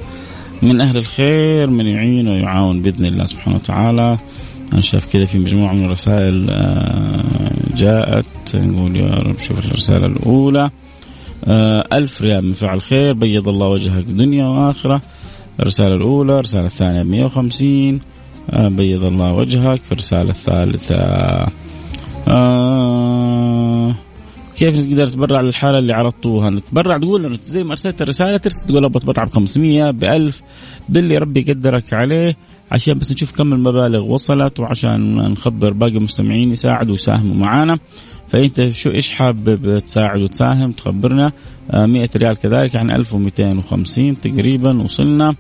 من 0.62 0.82
أهل 0.82 0.98
الخير 0.98 1.70
من 1.70 1.88
يعين 1.88 2.28
ويعاون 2.28 2.82
بإذن 2.82 3.06
الله 3.06 3.26
سبحانه 3.26 3.56
وتعالى. 3.56 4.18
أنا 4.74 4.82
شايف 4.82 5.06
كذا 5.06 5.26
في 5.26 5.40
مجموعة 5.40 5.74
من 5.74 5.86
الرسائل 5.86 6.48
آه، 6.50 7.52
جاءت. 7.76 8.56
نقول 8.56 8.96
يا 8.96 9.10
رب 9.10 9.40
شوف 9.40 9.60
الرسالة 9.60 10.06
الأولى. 10.08 10.70
ألف 11.94 12.22
ريال 12.22 12.46
من 12.46 12.54
فعل 12.54 12.82
خير 12.82 13.14
بيض 13.14 13.48
الله 13.48 13.68
وجهك 13.68 14.04
دنيا 14.04 14.46
وآخرة 14.46 15.02
الرسالة 15.60 15.96
الأولى 15.96 16.34
الرسالة 16.34 16.66
الثانية 16.66 17.04
150 17.04 18.00
آه، 18.50 18.68
بيض 18.68 19.04
الله 19.06 19.34
وجهك 19.34 19.82
الرسالة 19.92 20.30
الثالثة. 20.30 21.48
آه 22.28 23.96
كيف 24.56 24.86
تقدر 24.86 25.08
تتبرع 25.08 25.42
للحالة 25.42 25.80
اللي 25.80 25.94
عرضتوها 25.94 26.50
نتبرع 26.50 26.98
تقول 26.98 27.40
زي 27.46 27.64
ما 27.64 27.72
أرسلت 27.72 28.02
الرسالة 28.02 28.38
ترسل 28.38 28.68
تقول 28.68 28.86
أبغى 28.86 29.00
أتبرع 29.00 29.24
ب 29.24 29.30
500 29.30 29.92
ب 29.92 30.04
1000 30.04 30.42
باللي 30.90 31.18
ربي 31.18 31.40
يقدرك 31.40 31.94
عليه 31.94 32.38
عشان 32.72 32.94
بس 32.94 33.12
نشوف 33.12 33.32
كم 33.38 33.54
المبالغ 33.54 34.04
وصلت 34.04 34.60
وعشان 34.60 35.16
نخبر 35.16 35.74
باقي 35.74 35.98
المستمعين 35.98 36.52
يساعدوا 36.52 36.92
ويساهموا 36.92 37.36
معنا 37.36 37.80
فإنت 38.28 38.70
شو 38.70 38.90
إيش 38.90 39.12
حابب 39.12 39.80
تساعد 39.80 40.22
وتساهم؟ 40.22 40.72
تخبرنا. 40.72 41.32
آه 41.72 41.86
100 41.86 42.10
ريال 42.16 42.36
كذلك 42.36 42.74
يعني 42.76 42.96
1250 42.96 44.22
تقريبا 44.22 44.84
وصلنا. 44.84 45.36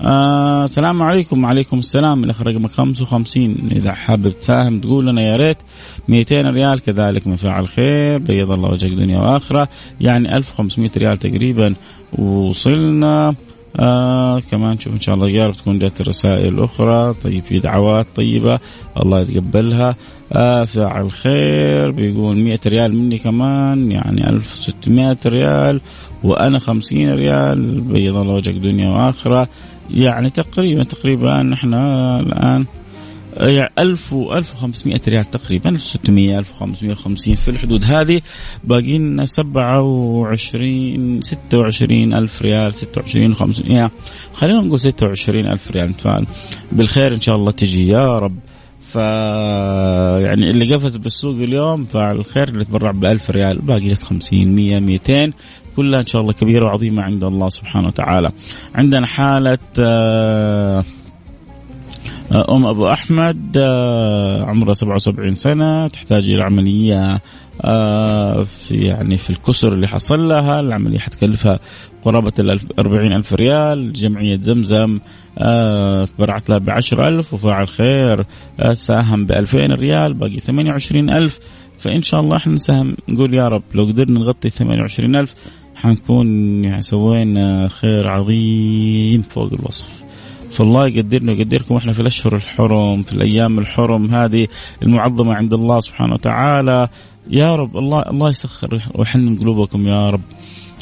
آه 0.00 0.64
السلام 0.64 1.02
عليكم. 1.02 1.44
وعليكم 1.44 1.78
السلام. 1.78 2.24
الأخ 2.24 2.42
رقمك 2.42 2.70
55 2.70 3.68
إذا 3.72 3.92
حابب 3.92 4.38
تساهم 4.38 4.80
تقول 4.80 5.06
لنا 5.06 5.22
يا 5.22 5.36
ريت. 5.36 5.58
200 6.08 6.50
ريال 6.50 6.80
كذلك 6.80 7.26
من 7.26 7.36
فاعل 7.36 7.68
خير 7.68 8.18
بيض 8.18 8.50
الله 8.50 8.70
وجهك 8.70 8.92
دنيا 8.92 9.18
وآخرة. 9.18 9.68
يعني 10.00 10.36
1500 10.36 10.90
ريال 10.96 11.18
تقريبا 11.18 11.74
وصلنا. 12.18 13.34
آه 13.78 14.40
كمان 14.40 14.78
شوف 14.78 14.94
إن 14.94 15.00
شاء 15.00 15.14
الله 15.14 15.28
يا 15.28 15.46
رب 15.46 15.54
تكون 15.54 15.78
جات 15.78 16.00
الرسائل 16.00 16.54
الاخرى 16.54 17.14
طيب 17.22 17.42
في 17.42 17.58
دعوات 17.58 18.06
طيبة 18.14 18.58
الله 19.00 19.20
يتقبلها. 19.20 19.96
آه 20.32 20.64
فاعل 20.64 21.10
خير 21.10 21.90
بيقول 21.90 22.36
100 22.36 22.58
ريال 22.66 22.96
مني 22.96 23.18
كمان 23.18 23.92
يعني 23.92 24.28
1600 24.28 25.16
ريال 25.26 25.80
وأنا 26.24 26.58
50 26.58 27.14
ريال. 27.14 27.80
بيض 27.80 28.16
الله 28.16 28.34
وجهك 28.34 28.54
دنيا 28.54 28.88
وآخرة. 28.88 29.48
يعني 29.90 30.30
تقريبا 30.30 30.82
تقريبا 30.82 31.54
إحنا 31.54 32.20
الآن 32.20 32.64
1000 33.40 34.12
و 34.12 34.34
1500 34.34 35.00
ريال 35.08 35.24
تقريبا 35.30 35.70
1600 35.70 36.38
1550 36.38 37.34
في 37.34 37.50
الحدود 37.50 37.84
هذه. 37.84 38.20
باقي 38.64 38.98
لنا 38.98 39.24
27 39.26 41.20
26 41.20 42.14
ألف 42.14 42.42
ريال 42.42 42.74
26 42.74 43.34
500 43.34 43.76
يعني 43.76 43.90
خلينا 44.32 44.60
نقول 44.60 44.80
26 44.80 45.46
ألف 45.46 45.70
ريال. 45.70 45.90
نتفائل 45.90 46.26
بالخير 46.72 47.14
إن 47.14 47.20
شاء 47.20 47.36
الله 47.36 47.50
تجي 47.50 47.88
يا 47.88 48.14
رب. 48.14 48.38
ف 48.80 48.94
يعني 48.96 50.50
اللي 50.50 50.74
قفز 50.74 50.96
بالسوق 50.96 51.34
اليوم 51.34 51.84
فعل 51.84 52.12
الخير 52.18 52.48
اللي 52.48 52.64
تبرع 52.64 52.90
ب 52.90 53.04
1000 53.04 53.30
ريال 53.30 53.58
باقي 53.58 53.80
جت 53.88 54.02
50 54.02 54.46
100 54.48 54.80
200 54.80 55.32
كلها 55.76 56.00
إن 56.00 56.06
شاء 56.06 56.22
الله 56.22 56.32
كبيرة 56.32 56.64
وعظيمة 56.64 57.02
عند 57.02 57.24
الله 57.24 57.48
سبحانه 57.48 57.86
وتعالى. 57.86 58.32
عندنا 58.74 59.06
حالة 59.06 59.58
آه 59.80 60.84
أم 62.32 62.66
أبو 62.66 62.88
أحمد 62.88 63.56
آه 63.58 64.44
عمرها 64.44 64.74
77 64.74 65.34
سنة 65.34 65.88
تحتاج 65.88 66.30
إلى 66.30 66.42
عملية 66.42 67.20
آه 67.64 68.42
في 68.42 68.74
يعني 68.74 69.16
في 69.16 69.30
الكسر 69.30 69.72
اللي 69.72 69.88
حصل 69.88 70.28
لها. 70.28 70.60
العملية 70.60 70.98
حتكلفها 70.98 71.58
قرابة 72.04 72.32
ال 72.38 72.60
40 72.78 73.12
ألف 73.12 73.32
ريال. 73.34 73.92
جمعية 73.92 74.38
زمزم 74.40 75.00
آه 75.38 76.04
تبرعت 76.04 76.50
لها 76.50 76.58
ب 76.58 76.70
10000 76.70 77.34
وفاعل 77.34 77.68
خير 77.68 78.24
آه 78.60 78.72
ساهم 78.72 79.26
ب 79.26 79.32
2000 79.32 79.58
ريال 79.74 80.14
باقي 80.14 80.40
28000 80.40 81.38
فإن 81.78 82.02
شاء 82.02 82.20
الله 82.20 82.36
إحنا 82.36 82.52
نساهم 82.52 82.96
نقول 83.08 83.34
يا 83.34 83.48
رب 83.48 83.62
لو 83.74 83.84
قدرنا 83.84 84.20
نغطي 84.20 84.50
28000 84.50 85.34
حنكون 85.76 86.26
يعني 86.64 86.82
سوينا 86.82 87.68
خير 87.68 88.08
عظيم 88.08 89.22
فوق 89.22 89.50
الوصف. 89.60 90.05
فالله 90.50 90.88
يقدرنا 90.88 91.32
ويقدركم. 91.32 91.74
وإحنا 91.74 91.92
في 91.92 92.00
الأشهر 92.00 92.36
الحرم 92.36 93.02
في 93.02 93.12
الأيام 93.12 93.58
الحرم 93.58 94.10
هذه 94.14 94.48
المعظمة 94.82 95.34
عند 95.34 95.54
الله 95.54 95.80
سبحانه 95.80 96.14
وتعالى. 96.14 96.88
يا 97.30 97.56
رب 97.56 97.76
الله 97.76 98.02
الله 98.02 98.30
يسخر 98.30 98.82
ويحنن 98.94 99.38
قلوبكم 99.38 99.88
يا 99.88 100.10
رب. 100.10 100.22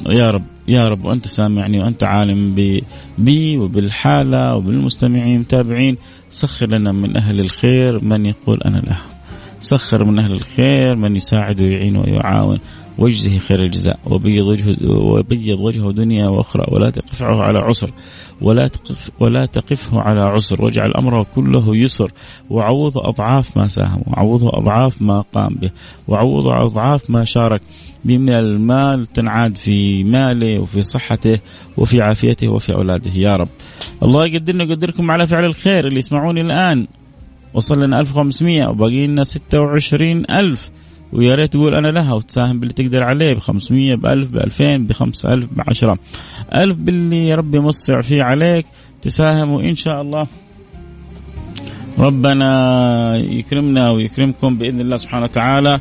يا 0.09 0.31
رب 0.31 0.45
يا 0.69 0.89
رب 0.89 1.05
وأنت 1.05 1.27
سامعني 1.27 1.81
وأنت 1.81 2.05
عالم 2.05 2.55
بي 3.19 3.59
وبالحالة 3.59 4.55
وبالمستمعين 4.55 5.35
المتابعين 5.35 5.97
سخر 6.31 6.67
لنا 6.67 6.93
من 6.93 7.17
أهل 7.17 7.41
الخير 7.41 8.05
من 8.05 8.27
يقول 8.27 8.63
أنا 8.63 8.79
له 8.79 9.14
سخر 9.59 10.05
من 10.05 10.19
أهل 10.19 10.33
الخير 10.33 10.97
من 10.97 11.17
يساعد 11.17 11.61
ويعين 11.61 11.97
ويعاون. 11.97 12.59
واجزه 12.99 13.39
خير 13.39 13.63
الجزاء. 13.63 13.99
وبيض 14.11 14.47
وجهه 14.47 14.77
وبيض 14.91 15.61
وجهه 15.61 15.93
دنيا 15.93 16.29
وأخرى. 16.29 16.67
ولا 16.69 16.91
تقفعه 16.91 17.43
على 17.43 17.59
عسر. 17.59 17.91
ولا 18.41 18.69
تقف 18.69 19.11
ولا 19.21 19.47
تقفه 19.47 20.01
على 20.01 20.21
عسر. 20.21 20.65
واجعل 20.65 20.93
أمره 20.93 21.27
كله 21.35 21.77
يسر. 21.77 22.13
وعوضه 22.51 23.09
أضعاف 23.09 23.57
ما 23.57 23.67
ساهم. 23.67 24.03
وعوضه 24.07 24.49
أضعاف 24.49 25.03
ما 25.03 25.21
قام 25.21 25.55
به. 25.55 25.71
وعوضه 26.09 26.65
أضعاف 26.65 27.11
ما 27.11 27.25
شارك 27.25 27.61
من 28.05 28.31
المال. 28.31 29.07
تنعاد 29.07 29.57
في 29.57 30.05
ماله 30.05 30.59
وفي 30.59 30.83
صحته 30.83 31.39
وفي 31.77 32.03
عافيته 32.03 32.49
وفي 32.49 32.75
أولاده. 32.75 33.11
يا 33.15 33.37
رب. 33.37 33.49
الله 34.03 34.27
يقدرنا 34.27 34.65
ويقدركم 34.65 35.11
على 35.11 35.27
فعل 35.27 35.45
الخير. 35.45 35.87
اللي 35.87 35.99
يسمعوني 35.99 36.41
الآن. 36.41 36.87
وصل 37.55 37.83
لنا 37.83 38.01
1500 38.01 38.69
وباقي 38.69 39.07
لنا 39.07 39.25
26000 39.25 40.71
ويا 41.13 41.35
ريت 41.35 41.53
تقول 41.53 41.75
أنا 41.75 41.89
لها 41.89 42.13
وتساهم 42.13 42.61
باللي 42.61 42.75
تقدر 42.75 43.05
عليه 43.05 43.35
ب 43.35 43.39
500 43.39 43.95
ب 43.95 44.07
1000 44.07 44.31
ب 44.31 44.37
2000 44.37 44.77
ب 44.77 44.93
5000 44.93 45.49
ب 45.53 45.61
10 45.69 45.99
1000 46.55 46.77
باللي 46.77 47.35
ربي 47.35 47.59
موسع 47.59 48.01
فيه 48.01 48.23
عليك 48.23 48.67
تساهم 49.03 49.51
وإن 49.51 49.75
شاء 49.75 50.03
الله 50.03 50.27
ربنا 51.99 53.17
يكرمنا 53.17 53.91
ويكرمكم 53.91 54.59
بإذن 54.59 54.81
الله 54.81 54.97
سبحانه 54.97 55.23
وتعالى. 55.23 55.81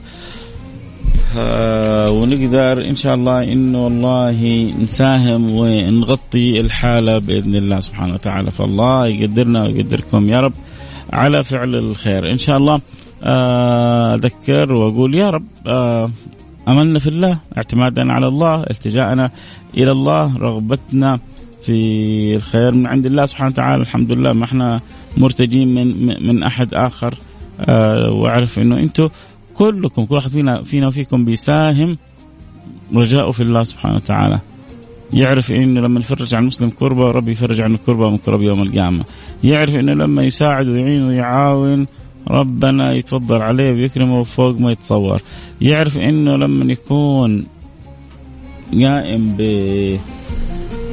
آه 1.38 2.12
ونقدر 2.12 2.86
إن 2.86 2.96
شاء 2.96 3.16
الله 3.16 3.44
إنه 3.44 3.84
والله 3.84 4.74
نساهم 4.82 5.52
ونغطي 5.52 6.60
الحالة 6.60 7.18
بإذن 7.18 7.56
الله 7.56 7.80
سبحانه 7.80 8.14
وتعالى. 8.14 8.52
فالله 8.52 9.08
يقدرنا 9.08 9.64
ويقدركم 9.64 10.30
يا 10.30 10.38
رب. 10.38 10.54
على 11.14 11.44
فعل 11.44 11.76
الخير. 11.76 12.32
إن 12.32 12.38
شاء 12.38 12.58
الله 12.58 12.82
آه، 13.24 14.16
أذكر 14.16 14.74
وأقول 14.74 15.16
يا 15.16 15.30
رب 15.30 15.46
آه، 15.68 16.12
آمنا 16.68 17.00
في 17.00 17.08
الله 17.08 17.40
اعتمادنا 17.58 18.14
على 18.14 18.28
الله 18.28 18.64
التجاءنا 18.64 19.32
إلى 19.78 19.92
الله 19.92 20.38
رغبتنا 20.38 21.20
في 21.66 22.36
الخير 22.36 22.72
من 22.72 22.88
عند 22.88 23.06
الله 23.06 23.26
سبحانه 23.26 23.50
وتعالى. 23.50 23.82
الحمد 23.82 24.12
لله 24.12 24.34
ما 24.34 24.46
إحنا 24.46 24.82
مرتجين 25.18 25.68
من 25.76 25.88
من 26.28 26.44
أحد 26.44 26.74
آخر 26.74 27.14
أه 27.60 28.12
وأعرف 28.12 28.60
إنه 28.60 28.78
أنتم 28.80 29.10
كلكم 29.54 30.06
كل 30.06 30.16
واحد 30.16 30.30
فينا 30.30 30.64
فينا 30.64 30.88
وفيكم 30.88 31.26
بيساهم 31.26 31.98
رجاؤه 32.96 33.32
في 33.32 33.44
الله 33.44 33.64
سبحانه 33.64 33.96
وتعالى. 33.96 34.40
يعرف 35.14 35.52
انه 35.52 35.82
لما 35.82 36.00
يفرج 36.00 36.36
عن 36.36 36.42
المسلم 36.42 36.70
كربة 36.70 37.12
ربي 37.12 37.32
يفرج 37.32 37.62
عنه 37.62 37.78
كربة 37.78 38.10
من 38.10 38.18
كرب 38.18 38.42
يوم 38.42 38.62
القيامة. 38.62 39.06
يعرف 39.44 39.76
انه 39.76 39.94
لما 39.94 40.24
يساعد 40.24 40.68
ويعين 40.68 41.04
ويعاون 41.04 41.88
ربنا 42.32 42.94
يتفضل 42.94 43.42
عليه 43.42 43.72
ويكرمه 43.72 44.24
فوق 44.24 44.60
ما 44.60 44.72
يتصور. 44.72 45.22
يعرف 45.62 45.98
إنه 45.98 46.36
لما 46.36 46.72
يكون 46.72 47.46
قائم 48.74 49.36
ب 49.38 49.42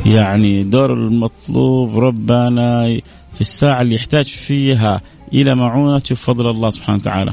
يعني 0.06 0.62
دور 0.62 0.92
المطلوب 0.92 1.98
ربنا 1.98 3.00
في 3.34 3.40
الساعة 3.40 3.82
اللي 3.82 3.94
يحتاج 3.94 4.24
فيها 4.24 5.00
إلى 5.34 5.54
معونة 5.54 5.98
فضل 5.98 6.50
الله 6.50 6.70
سبحانه 6.70 6.98
وتعالى. 6.98 7.32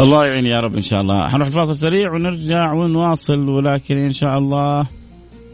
الله 0.00 0.26
يعين 0.26 0.46
يا 0.46 0.60
رب 0.60 0.76
إن 0.76 0.82
شاء 0.82 1.00
الله. 1.00 1.28
حنروح 1.28 1.48
الفاصل 1.48 1.76
سريع 1.76 2.12
ونرجع 2.12 2.72
ونواصل 2.72 3.48
ولكن 3.48 3.98
إن 3.98 4.12
شاء 4.12 4.38
الله 4.38 4.86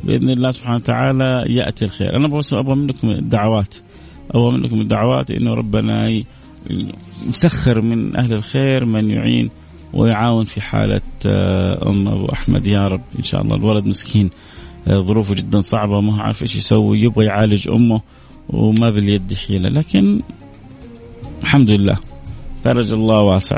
بإذن 0.04 0.30
الله 0.30 0.50
سبحانه 0.50 0.76
وتعالى 0.76 1.44
يأتي 1.46 1.84
الخير. 1.84 2.16
أنا 2.16 2.28
بس 2.28 2.54
أبغى 2.54 2.74
منكم 2.74 3.10
الدعوات. 3.10 3.74
أبغى 4.30 4.58
منكم 4.58 4.80
الدعوات 4.80 5.30
إنه 5.30 5.54
ربنا 5.54 6.22
يسخر 7.28 7.80
من 7.80 8.16
أهل 8.16 8.32
الخير 8.32 8.84
من 8.84 9.10
يعين 9.10 9.50
ويعاون 9.92 10.44
في 10.44 10.60
حالة 10.60 11.00
آه، 11.26 11.90
أم 11.90 12.08
أبو 12.08 12.26
أحمد. 12.32 12.66
يا 12.66 12.84
رب 12.84 13.02
إن 13.18 13.22
شاء 13.22 13.42
الله 13.42 13.56
الولد 13.56 13.86
مسكين 13.86 14.30
آه، 14.88 14.98
ظروفه 14.98 15.34
جدا 15.34 15.60
صعبة 15.60 16.00
ما 16.00 16.22
عارف 16.22 16.42
إيش 16.42 16.56
يسوي 16.56 17.00
يبغى 17.00 17.24
يعالج 17.24 17.68
أمه 17.68 18.00
وما 18.48 18.90
باليد 18.90 19.34
حيلة. 19.34 19.68
لكن 19.68 20.20
الحمد 21.42 21.70
لله 21.70 21.98
فرج 22.64 22.92
الله 22.92 23.20
واسع. 23.20 23.56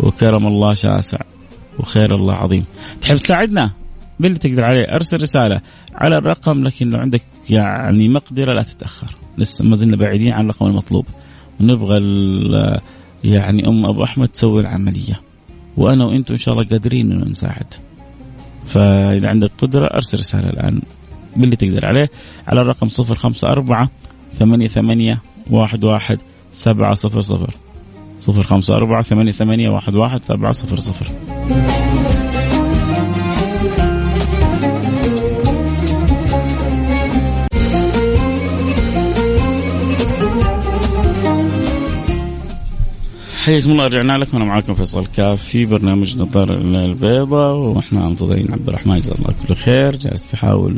وكرم 0.00 0.46
الله 0.46 0.74
شاسع 0.74 1.18
وخير 1.78 2.14
الله 2.14 2.34
عظيم. 2.34 2.64
تحب 3.00 3.16
تساعدنا؟ 3.16 3.70
باللي 4.20 4.38
تقدر 4.38 4.64
عليه؟ 4.64 4.84
أرسل 4.84 5.22
رسالة 5.22 5.60
على 5.94 6.16
الرقم 6.16 6.64
لكن 6.64 6.90
لو 6.90 6.98
عندك 6.98 7.22
يعني 7.50 8.08
مقدرة 8.08 8.52
لا 8.52 8.62
تتأخر. 8.62 9.16
لسه 9.38 9.64
ما 9.64 9.76
زلنا 9.76 9.96
بعيدين 9.96 10.32
عن 10.32 10.44
الرقم 10.44 10.66
المطلوب. 10.66 11.06
ونبغى 11.60 11.98
يعني 13.24 13.68
أم 13.68 13.86
أبو 13.86 14.04
أحمد 14.04 14.28
تسوي 14.28 14.60
العملية. 14.60 15.20
وأنا 15.76 16.04
وأنتم 16.04 16.34
إن 16.34 16.40
شاء 16.40 16.54
الله 16.54 16.66
قادرين 16.66 17.12
إنه 17.12 17.24
نساعد. 17.24 17.74
فإذا 18.66 19.28
عندك 19.28 19.50
قدرة 19.58 19.86
أرسل 19.86 20.18
رسالة 20.18 20.50
الآن. 20.50 20.82
باللي 21.36 21.56
تقدر 21.56 21.86
عليه؟ 21.86 22.10
على 22.46 22.60
الرقم 22.60 22.88
054 22.88 23.88
ثمانية 24.34 24.68
ثمانية 24.68 25.22
واحد 25.50 25.84
واحد 25.84 26.18
سبعة 26.52 26.94
صفر 28.18 28.42
خمسة 28.42 28.76
أربعة 28.76 29.02
ثمانية 29.02 29.32
ثمانية 29.32 29.68
واحد 29.68 29.94
واحد 29.94 30.24
سبعة 30.24 30.52
صفر 30.52 30.80
صفر. 30.80 31.06
حياكم 43.44 43.70
الله 43.70 43.84
رجعنا 43.84 44.12
لكم. 44.18 44.36
أنا 44.36 44.46
معاكم 44.46 44.74
فيصل 44.74 45.06
كاف 45.06 45.42
في 45.42 45.66
برنامج 45.66 46.18
نظار 46.18 46.54
البيضاء 46.54 47.54
وإحنا 47.54 48.08
منتظرين 48.08 48.52
عبد 48.52 48.68
الرحمن 48.68 48.94
جزاه 48.94 49.14
الله 49.14 49.34
كل 49.48 49.54
خير. 49.54 49.96
جالس 49.96 50.26
بيحاول 50.30 50.76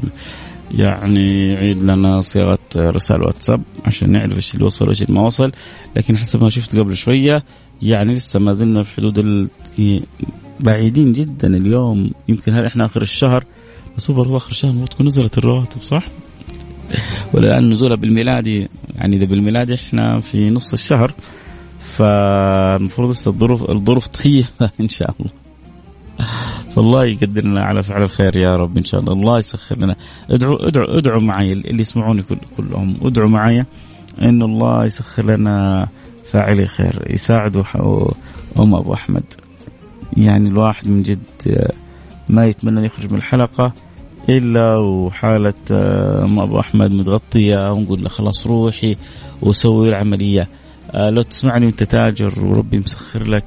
يعني 0.70 1.52
يعيد 1.52 1.80
لنا 1.80 2.20
صياغة 2.20 2.58
رسائل 2.76 3.22
واتساب 3.22 3.62
عشان 3.84 4.12
نعرف 4.12 4.36
إيش 4.36 4.54
اللي 4.54 4.64
وصل 4.64 4.86
وايش 4.86 5.02
اللي 5.02 5.14
ما 5.14 5.26
وصل 5.26 5.52
لكن 5.96 6.16
حسب 6.16 6.42
ما 6.42 6.50
شفت 6.50 6.76
قبل 6.76 6.96
شوية 6.96 7.44
يعني 7.82 8.14
لسه 8.14 8.40
ما 8.40 8.52
زلنا 8.52 8.82
في 8.82 8.94
حدود 8.94 9.18
ال... 9.18 9.48
بعيدين 10.60 11.12
جدا 11.12 11.48
اليوم. 11.48 12.10
يمكن 12.28 12.54
هل 12.54 12.64
إحنا 12.64 12.84
آخر 12.84 13.02
الشهر؟ 13.02 13.44
بس 13.96 14.10
هو 14.10 14.16
برضه 14.16 14.36
آخر 14.36 14.50
الشهر 14.50 14.70
المفروض 14.70 14.90
تكون 14.90 15.06
نزلت 15.06 15.38
الرواتب 15.38 15.82
صح؟ 15.82 16.02
ولا 17.34 17.48
الان 17.48 17.70
نزولها 17.70 17.96
بالميلادي. 17.96 18.68
يعني 18.94 19.16
إذا 19.16 19.24
بالميلادي 19.24 19.74
إحنا 19.74 20.20
في 20.20 20.50
نص 20.50 20.72
الشهر 20.72 21.14
فالمفروض 21.80 23.10
لسه 23.10 23.30
الظروف 23.30 23.70
الظروف 23.70 24.06
طيبه 24.06 24.46
إن 24.80 24.88
شاء 24.88 25.14
الله. 25.20 25.30
فالله 26.74 27.04
يقدرنا 27.04 27.62
على 27.62 27.82
فعل 27.82 28.02
الخير 28.02 28.36
يا 28.36 28.50
رب 28.50 28.76
إن 28.76 28.84
شاء 28.84 29.00
الله. 29.00 29.12
الله 29.12 29.38
يسخر 29.38 29.78
لنا. 29.78 29.96
ادعوا 30.30 30.68
ادعوا 30.68 30.98
ادعوا 30.98 31.22
معي 31.22 31.52
اللي 31.52 31.80
يسمعوني 31.80 32.22
كل 32.22 32.38
كلهم. 32.56 32.96
ادعوا 33.02 33.28
معي 33.28 33.64
إن 34.22 34.42
الله 34.42 34.84
يسخر 34.84 35.36
لنا 35.36 35.88
فاعلي 36.30 36.66
خير 36.66 37.06
يساعدوا 37.10 37.64
أم 38.58 38.74
أبو 38.74 38.94
أحمد. 38.94 39.24
يعني 40.16 40.48
الواحد 40.48 40.88
من 40.88 41.02
جد 41.02 41.68
ما 42.28 42.46
يتمنى 42.46 42.86
يخرج 42.86 43.12
من 43.12 43.18
الحلقة 43.18 43.72
إلا 44.28 44.76
وحالة 44.76 45.54
أم 46.24 46.38
أبو 46.38 46.60
أحمد 46.60 46.90
متغطية 46.90 47.72
ونقول 47.72 48.02
له 48.02 48.08
خلاص 48.08 48.46
روحي 48.46 48.96
وسوي 49.42 49.88
العملية 49.88 50.48
لو 50.94 51.22
تسمعني 51.22 51.66
وأنت 51.66 51.82
تاجر 51.82 52.32
وربي 52.40 52.78
مسخر 52.78 53.22
لك 53.22 53.44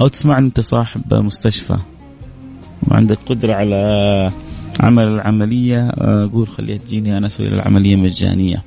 أو 0.00 0.08
تسمعني 0.08 0.46
انت 0.46 0.60
صاحب 0.60 1.14
مستشفى. 1.14 1.76
وعندك 2.90 3.18
قدرة 3.26 3.54
على 3.54 4.30
عمل 4.80 5.08
العملية 5.08 5.90
قول 6.32 6.48
خليها 6.48 6.78
تجيني 6.78 7.18
أنا 7.18 7.26
أسوي 7.26 7.48
العملية 7.48 7.96
مجانية. 7.96 8.62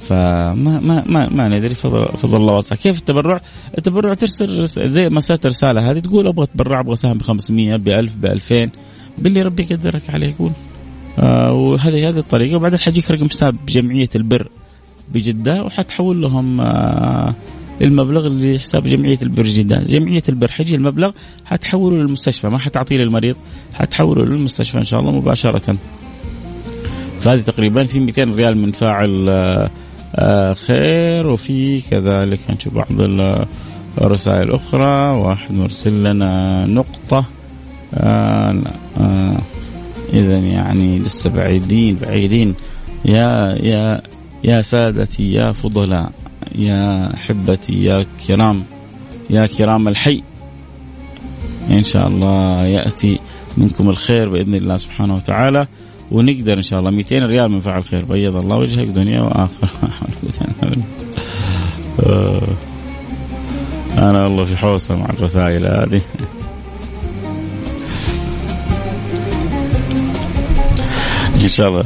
فما 0.00 0.80
ما 0.80 1.04
ما 1.06 1.28
ما 1.28 1.48
ندري 1.48 1.74
فضل, 1.74 2.04
فضل 2.04 2.36
الله 2.36 2.54
واسع. 2.54 2.76
كيف 2.76 2.98
التبرع؟ 2.98 3.40
التبرع 3.78 4.14
ترسل 4.14 4.66
زي 4.66 5.08
ما 5.08 5.20
سألت 5.20 5.46
رسالة 5.46 5.90
هذه 5.90 5.98
تقول 5.98 6.26
أبغى 6.26 6.44
اتبرع 6.44 6.80
أبغى 6.80 6.92
اساهم 6.92 7.18
ب 7.18 7.22
500 7.22 7.76
ب 7.76 7.88
1000 7.88 8.14
ب 8.14 8.26
2000 8.26 8.70
باللي 9.18 9.42
ربي 9.42 9.62
يقدرك 9.62 10.10
عليه 10.10 10.26
يقول 10.26 10.52
آه 11.18 11.52
وهذه 11.52 12.08
هذه 12.08 12.18
الطريقة. 12.18 12.56
وبعدين 12.56 12.78
حيجيك 12.78 13.10
رقم 13.10 13.28
حساب 13.28 13.56
جمعيه 13.68 14.08
البر 14.14 14.48
بجدة 15.14 15.62
وحتحول 15.62 16.22
لهم 16.22 16.60
آه 16.60 17.34
المبلغ 17.82 18.28
لحساب 18.28 18.82
جمعية 18.82 19.18
البر 19.22 19.42
جدة، 19.42 19.82
جمعية 19.82 20.22
البر 20.28 20.50
حيجي 20.50 20.74
المبلغ 20.74 21.10
حتحوله 21.44 21.96
للمستشفى 21.96 22.48
ما 22.48 22.58
حتعطيه 22.58 22.96
للمريض 22.96 23.36
حتحوله 23.74 24.24
للمستشفى 24.24 24.78
إن 24.78 24.84
شاء 24.84 25.00
الله 25.00 25.12
مباشرة. 25.12 25.76
فهذه 27.20 27.40
تقريبا 27.40 27.86
في 27.86 28.00
200 28.00 28.24
ريال 28.24 28.56
من 28.58 28.72
فاعل 28.72 29.28
آه 29.28 29.70
آه 30.14 30.52
خير 30.52 31.28
وفي 31.28 31.80
كذلك 31.80 32.40
نشوف 32.50 32.74
بعض 32.74 33.00
رسائل 33.98 34.50
أخرى. 34.50 35.10
واحد 35.16 35.52
مرسل 35.52 36.04
لنا 36.04 36.64
آه 37.94 38.62
آه 38.98 39.38
إذا 40.12 40.38
يعني 40.38 40.98
لسه 40.98 41.30
بعيدين 41.30 41.96
بعيدين. 41.96 42.54
يا 43.04 43.56
يا 43.60 44.02
يا 44.44 44.62
سادتي 44.62 45.32
يا 45.32 45.52
فضلاء. 45.52 46.12
يا 46.54 47.14
أحبتي 47.14 47.84
يا 47.84 48.06
كرام 48.28 48.64
يا 49.30 49.46
كرام 49.46 49.88
الحي. 49.88 50.22
إن 51.70 51.82
شاء 51.82 52.08
الله 52.08 52.64
يأتي 52.64 53.20
منكم 53.56 53.88
الخير 53.88 54.28
بإذن 54.28 54.54
الله 54.54 54.76
سبحانه 54.76 55.14
وتعالى 55.14 55.66
ونقدر 56.10 56.58
إن 56.58 56.62
شاء 56.62 56.80
الله 56.80 56.90
200 56.90 57.18
ريال 57.18 57.50
من 57.50 57.60
فعل 57.60 57.84
خير 57.84 58.04
بيض 58.04 58.36
الله 58.36 58.56
وجهك 58.56 58.86
دنيا 58.88 59.20
وآخرة. 59.20 59.68
أنا 63.98 64.24
والله 64.24 64.44
في 64.44 64.56
حوسة 64.56 64.96
مع 64.96 65.04
الرسائل 65.04 65.66
هذه. 65.66 66.00
إن 71.42 71.48
شاء 71.48 71.68
الله. 71.68 71.84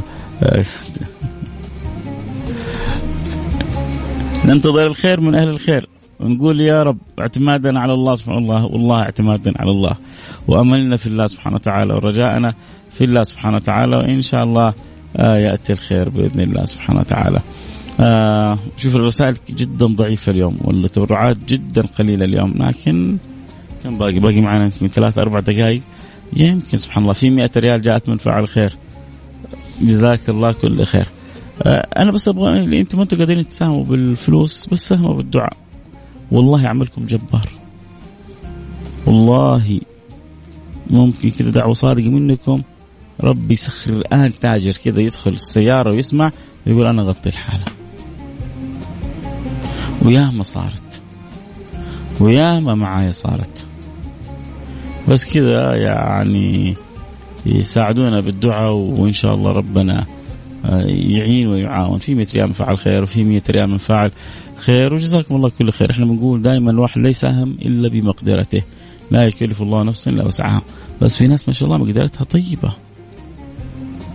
ننتظر 4.49 4.87
الخير 4.87 5.21
من 5.21 5.35
أهل 5.35 5.49
الخير. 5.49 5.89
ونقول 6.19 6.61
يا 6.61 6.83
رب 6.83 6.97
اعتمادنا 7.19 7.79
على 7.79 7.93
الله 7.93 8.15
سبحانه 8.15 8.37
الله 8.37 8.65
والله 8.65 8.99
اعتمادنا 8.99 9.53
على 9.59 9.71
الله. 9.71 9.95
وأملنا 10.47 10.97
في 10.97 11.07
الله 11.07 11.27
سبحانه 11.27 11.55
وتعالى 11.55 11.93
ورجاءنا 11.93 12.53
في 12.91 13.03
الله 13.03 13.23
سبحانه 13.23 13.55
وتعالى 13.55 13.97
وإن 13.97 14.21
شاء 14.21 14.43
الله 14.43 14.73
آه 15.17 15.37
يأتي 15.37 15.73
الخير 15.73 16.09
بإذن 16.09 16.39
الله 16.39 16.65
سبحانه 16.65 16.99
وتعالى. 16.99 17.39
آه 17.99 18.59
شوف 18.77 18.95
الرسائل 18.95 19.37
جدا 19.49 19.85
ضعيفة 19.85 20.31
اليوم 20.31 20.57
والتبرعات 20.61 21.37
جدا 21.47 21.81
قليلة 21.81 22.25
اليوم 22.25 22.53
لكن 22.57 23.17
كم 23.83 23.97
باقي؟ 23.97 24.19
باقي 24.19 24.41
معنا 24.41 24.71
من 24.81 24.87
ثلاث 24.87 25.17
أربع 25.17 25.39
دقائق 25.39 25.81
يمكن 26.37 26.77
سبحان 26.77 27.03
الله 27.03 27.13
في 27.13 27.29
100 27.29 27.51
ريال 27.57 27.81
جاءت 27.81 28.09
من 28.09 28.17
فعل 28.17 28.47
خير. 28.47 28.73
جزاك 29.81 30.29
الله 30.29 30.51
كل 30.51 30.83
خير. 30.83 31.07
آه 31.61 31.87
أنا 31.97 32.11
بس 32.11 32.27
أبغى 32.27 32.79
أنتم 32.79 32.97
ما 32.97 33.03
أنتم 33.03 33.17
قاعدين 33.17 33.47
تساهموا 33.47 33.83
بالفلوس 33.85 34.67
بس 34.71 34.87
ساهموا 34.87 35.13
بالدعاء. 35.13 35.53
والله 36.31 36.67
عملكم 36.67 37.05
جبار. 37.05 37.49
والله 39.07 39.79
ممكن 40.89 41.29
كذا 41.29 41.49
دعوة 41.49 41.73
صادقة 41.73 42.09
منكم. 42.09 42.61
ربي 43.21 43.53
يسخر 43.53 43.93
الآن 43.93 44.39
تاجر 44.39 44.71
كذا 44.71 45.01
يدخل 45.01 45.31
السيارة 45.31 45.91
ويسمع 45.91 46.31
يقول 46.65 46.87
أنا 46.87 47.03
غطي 47.03 47.29
الحالة. 47.29 47.65
وياما 50.01 50.43
صارت. 50.43 51.01
وياما 52.19 52.75
معايا 52.75 53.11
صارت. 53.11 53.65
بس 55.09 55.25
كذا 55.25 55.75
يعني 55.75 56.75
يساعدونا 57.45 58.19
بالدعاء 58.19 58.71
وإن 58.73 59.11
شاء 59.11 59.33
الله 59.33 59.51
ربنا 59.51 60.05
يعين 60.87 61.47
ويعاون. 61.47 61.97
في 61.97 62.15
100 62.15 62.27
ريال 62.33 62.47
من 62.47 62.53
فعل 62.53 62.77
خير 62.77 63.03
وفي 63.03 63.23
100 63.23 63.41
ريال 63.49 63.69
من 63.69 63.77
فاعل 63.77 64.11
خير. 64.55 64.93
وجزاكم 64.93 65.35
الله 65.35 65.49
كل 65.49 65.71
خير. 65.71 65.91
إحنا 65.91 66.05
بنقول 66.05 66.41
دائما 66.41 66.71
الواحد 66.71 67.01
لا 67.01 67.09
يساهم 67.09 67.51
إلا 67.51 67.89
بمقدرته. 67.89 68.61
لا 69.11 69.23
يكلف 69.23 69.61
الله 69.61 69.83
نفسا 69.83 70.11
إلا 70.11 70.25
وسعها. 70.25 70.61
بس 71.01 71.17
في 71.17 71.27
ناس 71.27 71.47
ما 71.47 71.53
شاء 71.53 71.69
الله 71.69 71.85
مقدرتها 71.85 72.23
طيبة. 72.23 72.73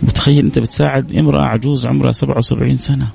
متخيل 0.03 0.45
أنت 0.45 0.59
بتساعد 0.59 1.13
امرأة 1.17 1.43
عجوز 1.43 1.87
عمرها 1.87 2.13
77 2.13 2.77
سنة. 2.77 3.11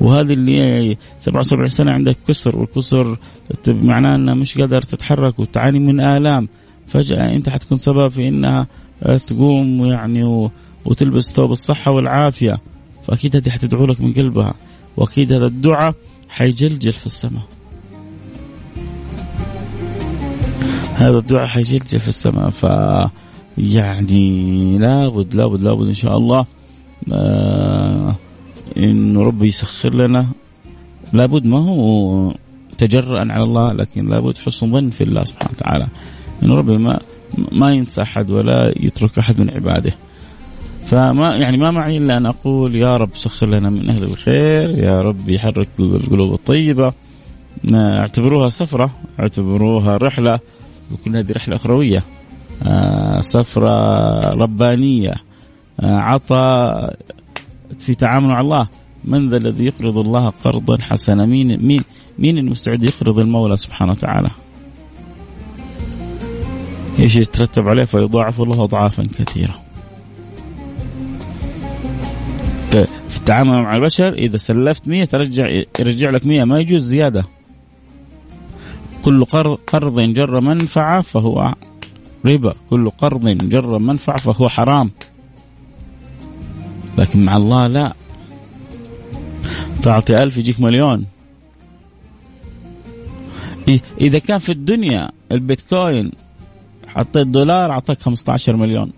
وهذه 0.00 0.32
اللي 0.32 0.96
77 1.18 1.68
سنة 1.68 1.92
عندك 1.92 2.16
كسر 2.28 2.58
والكسر 2.58 3.18
معناه 3.68 4.16
إنها 4.16 4.34
مش 4.34 4.58
قادرة 4.58 4.80
تتحرك 4.80 5.38
وتعاني 5.38 5.78
من 5.78 6.00
آلام. 6.00 6.48
فجأة 6.86 7.36
أنت 7.36 7.48
حتكون 7.48 7.78
سبب 7.78 8.08
في 8.08 8.28
إنها 8.28 8.66
تقوم 9.28 9.84
يعني 9.84 10.50
وتلبس 10.84 11.30
ثوب 11.30 11.50
الصحة 11.52 11.90
والعافية 11.90 12.58
فأكيد 13.02 13.36
هذه 13.36 13.50
حتدعو 13.50 13.86
لك 13.86 14.00
من 14.00 14.12
قلبها. 14.12 14.54
وأكيد 14.96 15.32
هذا 15.32 15.46
الدعاء 15.46 15.94
حيجلجل 16.28 16.92
في 16.92 17.06
السماء. 17.06 17.42
هذا 20.94 21.18
الدعاء 21.18 21.46
حيجلجل 21.46 21.98
في 21.98 22.08
السماء 22.08 22.50
ف 22.50 22.62
يعني 23.58 24.78
لابد 24.78 25.34
لابد 25.34 25.62
لابد 25.62 25.86
إن 25.86 25.94
شاء 25.94 26.16
الله 26.16 26.46
آه 27.12 28.16
انه 28.76 29.22
ربي 29.22 29.48
يسخر 29.48 29.94
لنا. 29.94 30.26
لابد 31.12 31.46
ما 31.46 31.58
هو 31.58 32.32
تجرأ 32.78 33.32
على 33.32 33.42
الله 33.42 33.72
لكن 33.72 34.04
لابد 34.04 34.38
حسن 34.38 34.72
ظن 34.72 34.90
في 34.90 35.00
الله 35.00 35.24
سبحانه 35.24 35.50
وتعالى. 35.56 35.88
انه 36.42 36.54
ربي 36.54 36.78
ما 36.78 37.00
ما 37.52 37.72
ينسى 37.72 38.02
أحد 38.02 38.30
ولا 38.30 38.74
يترك 38.80 39.18
أحد 39.18 39.40
من 39.40 39.50
عباده. 39.50 39.92
فما 40.92 41.36
يعني 41.36 41.56
ما 41.56 41.70
معي 41.70 41.96
إلا 41.96 42.16
أن 42.16 42.26
أقول 42.26 42.74
يا 42.74 42.96
رب 42.96 43.10
سخر 43.14 43.46
لنا 43.46 43.70
من 43.70 43.90
أهل 43.90 44.04
الخير 44.04 44.78
يا 44.78 45.00
رب 45.00 45.28
يحرك 45.28 45.68
القلوب 45.78 46.32
الطيبة. 46.32 46.92
اعتبروها 47.74 48.48
سفرة 48.48 48.90
اعتبروها 49.20 49.96
رحلة 49.96 50.40
وكل 50.92 51.16
هذه 51.16 51.32
رحلة 51.32 51.56
أخروية. 51.56 52.02
آه 52.62 53.20
سفرة 53.20 53.74
ربانية 54.34 55.14
آه 55.80 55.96
عطاء 55.96 56.96
في 57.78 57.94
تعامل 57.94 58.28
مع 58.28 58.40
الله. 58.40 58.68
من 59.04 59.28
ذا 59.28 59.36
الذي 59.36 59.64
يقرض 59.64 59.98
الله 59.98 60.28
قرضا 60.44 60.78
حسنا؟ 60.80 61.26
مين 61.26 61.66
مين 61.66 61.80
مين 62.18 62.38
المستعد 62.38 62.82
يقرض 62.82 63.18
المولى 63.18 63.56
سبحانه 63.56 63.92
وتعالى؟ 63.92 64.30
إيش 66.98 67.16
يترتب 67.16 67.68
عليه 67.68 67.84
فيضاعف 67.84 68.40
الله 68.40 68.64
اضعافا 68.64 69.02
كثيره 69.02 69.71
في 73.08 73.16
التعامل 73.16 73.62
مع 73.62 73.76
البشر 73.76 74.12
إذا 74.12 74.36
سلفت 74.36 74.88
100 74.88 75.04
ترجع 75.04 75.62
يرجع 75.78 76.10
لك 76.10 76.26
100 76.26 76.44
ما 76.44 76.58
يجوز 76.58 76.82
زيادة. 76.82 77.24
كل 79.04 79.24
قرض 79.66 80.00
جر 80.00 80.40
منفعة 80.40 81.00
فهو 81.00 81.54
ربا 82.26 82.54
كل 82.70 82.90
قرض 82.90 83.28
جر 83.28 83.78
منفعة 83.78 84.16
فهو 84.16 84.48
حرام. 84.48 84.90
لكن 86.98 87.24
مع 87.24 87.36
الله 87.36 87.66
لا. 87.66 87.92
تعطي 89.82 90.22
ألف 90.22 90.36
يجيك 90.36 90.60
مليون. 90.60 91.06
إذا 94.00 94.18
كان 94.18 94.38
في 94.38 94.52
الدنيا 94.52 95.10
البيتكوين 95.32 96.12
حطيت 96.86 97.26
دولار 97.26 97.70
أعطاك 97.70 97.98
15 97.98 98.56
مليون. 98.56 98.92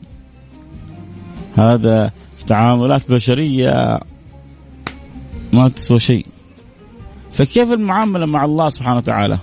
هذا 1.54 2.12
تعاملات 2.46 3.10
بشرية 3.10 4.00
ما 5.52 5.68
تسوى 5.68 5.98
شيء. 5.98 6.26
فكيف 7.32 7.72
المعاملة 7.72 8.26
مع 8.26 8.44
الله 8.44 8.68
سبحانه 8.68 8.96
وتعالى؟ 8.96 9.38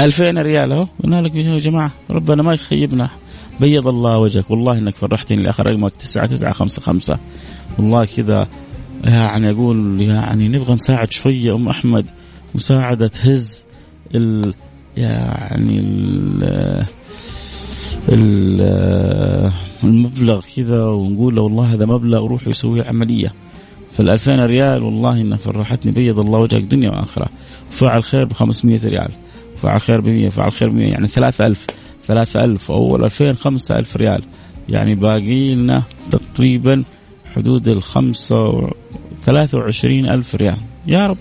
ألفين 0.00 0.38
ريال 0.38 0.72
أهو 0.72 0.86
قلنا 1.04 1.22
لك 1.22 1.34
يا 1.34 1.58
جماعة 1.58 1.90
ربنا 2.10 2.42
ما 2.42 2.54
يخيبنا. 2.54 3.10
بيض 3.60 3.88
الله 3.88 4.18
وجهك 4.18 4.50
والله 4.50 4.78
إنك 4.78 4.94
فرحتني 4.94 5.42
لآخر 5.42 5.70
رقمك 5.70 5.92
تسعة 5.96 6.26
تسعة 6.26 6.52
خمسة 6.52 6.82
خمسة. 6.82 7.18
والله 7.78 8.04
كذا 8.04 8.48
يعني 9.04 9.50
أقول 9.50 10.00
يعني 10.00 10.48
نبغى 10.48 10.74
نساعد 10.74 11.12
شوية 11.12 11.54
أم 11.54 11.68
أحمد 11.68 12.06
مساعدة 12.54 13.08
تهز 13.08 13.66
ال 14.14 14.54
يعني 14.96 15.78
ال 15.78 16.84
المبلغ 19.84 20.40
كذا 20.56 20.84
ونقول 20.84 21.34
له 21.34 21.42
والله 21.42 21.74
هذا 21.74 21.86
مبلغ 21.86 22.26
روح 22.26 22.48
يسوي 22.48 22.82
عملية. 22.82 23.32
فال 23.92 24.10
2000 24.10 24.46
ريال 24.46 24.82
والله 24.82 25.20
إنها 25.20 25.38
فرحتني 25.38 25.92
بيض 25.92 26.20
الله 26.20 26.38
وجهك 26.38 26.62
دنيا 26.62 26.90
وآخرة. 26.90 27.28
وفعل 27.70 28.04
خير 28.04 28.24
ب 28.24 28.32
500 28.32 28.80
ريال. 28.84 29.10
فعل 29.62 29.80
خير 29.80 30.00
ب 30.00 30.08
100 30.08 30.28
فعل 30.28 30.52
خير 30.52 30.70
ب 30.70 30.74
100 30.74 30.92
يعني 30.92 31.06
3000 31.06 31.66
3000 32.02 32.70
أول 32.70 33.04
2000 33.04 33.34
5000 33.34 33.96
ريال. 33.96 34.22
يعني 34.68 34.94
باقي 34.94 35.54
لنا 35.54 35.82
تقريبا 36.10 36.82
حدود 37.36 37.68
ال 37.68 37.82
5 37.82 38.70
23000 39.22 40.34
ريال. 40.34 40.56
يا 40.86 41.06
رب. 41.06 41.18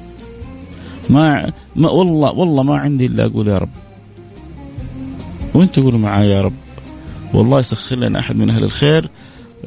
ما, 1.09 1.51
ما 1.75 1.89
والله 1.89 2.31
والله 2.31 2.63
ما 2.63 2.75
عندي 2.75 3.05
إلا 3.05 3.25
أقول 3.25 3.47
يا 3.47 3.57
رب. 3.57 3.69
وأنتم 5.53 5.83
قولوا 5.83 5.99
معايا 5.99 6.35
يا 6.37 6.41
رب؟ 6.41 6.53
والله 7.33 7.59
يسخر 7.59 7.95
لنا 7.95 8.19
أحد 8.19 8.35
من 8.35 8.49
أهل 8.49 8.63
الخير 8.63 9.09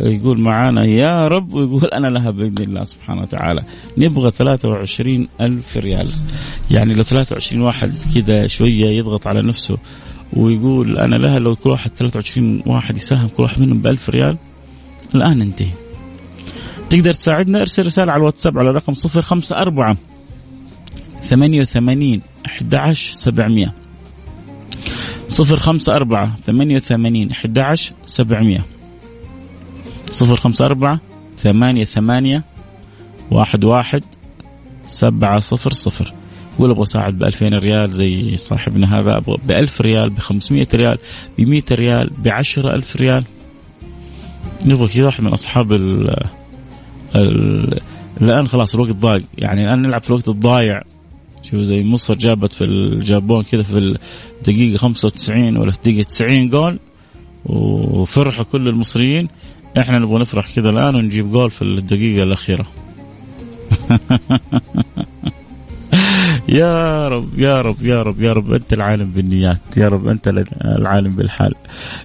يقول 0.00 0.40
معانا 0.40 0.84
يا 0.84 1.28
رب 1.28 1.54
ويقول 1.54 1.84
أنا 1.84 2.06
لها 2.06 2.30
بإذن 2.30 2.64
الله 2.64 2.84
سبحانه 2.84 3.22
وتعالى. 3.22 3.62
نبغى 3.98 4.30
23 4.30 5.28
ألف 5.40 5.76
ريال. 5.76 6.08
يعني 6.70 6.94
لو 6.94 7.02
23 7.02 7.62
واحد 7.62 7.90
كذا 8.14 8.46
شوية 8.46 8.86
يضغط 8.86 9.26
على 9.26 9.42
نفسه 9.42 9.78
ويقول 10.32 10.98
أنا 10.98 11.16
لها 11.16 11.38
لو 11.38 11.56
كل 11.56 11.70
واحد 11.70 11.90
23 11.90 12.62
واحد 12.66 12.96
يساهم 12.96 13.28
كل 13.28 13.42
واحد 13.42 13.60
منهم 13.60 13.78
بألف 13.78 14.10
ريال 14.10 14.38
الآن 15.14 15.38
ننتهي. 15.38 15.70
تقدر 16.90 17.12
تساعدنا؟ 17.12 17.60
أرسل 17.60 17.86
رسالة 17.86 18.12
على 18.12 18.20
الواتساب 18.20 18.58
على 18.58 18.70
رقم 18.70 18.92
054 18.92 19.96
88 21.24 22.20
11 25.34 25.40
700 25.40 25.74
054 25.86 26.36
88 26.46 27.30
11 27.30 27.94
700 28.06 28.60
054 30.22 30.98
ثمانية 31.38 31.84
ثمانية 31.84 32.42
واحد 33.30 33.64
واحد 33.64 34.04
سبعة 34.86 35.40
صفر 35.40 35.72
صفر. 35.72 36.12
قول 36.58 36.70
أبغى 36.70 36.82
اساعد 36.82 37.18
ب 37.18 37.22
2000 37.22 37.48
ريال 37.48 37.90
زي 37.90 38.36
صاحبنا 38.36 38.98
هذا 38.98 39.16
أبغى 39.16 39.36
ب 39.44 39.50
1000 39.50 39.80
ريال 39.80 40.10
ب 40.10 40.18
500 40.18 40.66
ريال 40.74 40.98
ب 41.38 41.40
100 41.40 41.62
ريال 41.72 42.10
ب 42.18 42.28
10000 42.28 42.96
ريال. 42.96 43.24
نبغى 44.64 44.88
كذا 44.88 45.06
واحد 45.06 45.24
من 45.24 45.32
أصحاب 45.32 45.72
ال 45.72 46.16
ال 47.16 47.80
الآن 48.20 48.48
خلاص 48.48 48.74
الوقت 48.74 48.90
ضاق 48.90 49.20
يعني 49.38 49.64
الآن 49.64 49.82
نلعب 49.82 50.02
في 50.02 50.10
الوقت 50.10 50.28
الضايع. 50.28 50.82
شوف 51.50 51.60
زي 51.60 51.82
مصر 51.82 52.14
جابت 52.14 52.52
في 52.52 52.64
الجابون 52.64 53.42
كذا 53.42 53.62
في 53.62 53.96
الدقيقة 54.38 54.76
95 54.76 55.56
ولا 55.56 55.70
في 55.70 55.78
الدقيقة 55.78 56.06
90 56.06 56.48
جول 56.48 56.78
وفرحوا 57.46 58.44
كل 58.44 58.68
المصريين. 58.68 59.28
إحنا 59.78 59.98
نبغى 59.98 60.20
نفرح 60.20 60.54
كذا 60.54 60.70
الآن 60.70 60.96
ونجيب 60.96 61.30
جول 61.30 61.50
في 61.50 61.62
الدقيقة 61.62 62.22
الأخيرة. 62.22 62.66
يا 66.48 67.08
رب 67.08 67.38
يا 67.38 67.60
رب 67.62 67.82
يا 67.82 68.02
رب 68.02 68.22
يا 68.22 68.32
رب 68.32 68.52
أنت 68.52 68.72
العالم 68.72 69.10
بالنيات 69.10 69.76
يا 69.76 69.88
رب 69.88 70.08
أنت 70.08 70.28
العالم 70.64 71.10
بالحال. 71.10 71.54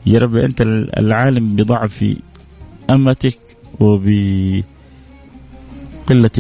يا 0.08 0.19
رب 0.19 0.36
أنت 0.36 0.62
العالم 0.97 1.56
بضعف 1.56 2.06
أمتك 2.89 3.39
وبقلة 3.80 4.63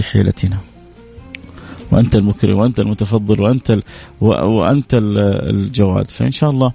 حيلتنا. 0.01 0.68
وأنت 1.91 2.15
المكرم 2.15 2.57
وأنت 2.57 2.79
المتفضل 2.79 3.41
وأنت 3.41 3.71
ال... 3.71 3.83
وأنت 4.21 4.93
الجواد. 5.49 6.11
فإن 6.11 6.31
شاء 6.31 6.49
الله 6.49 6.71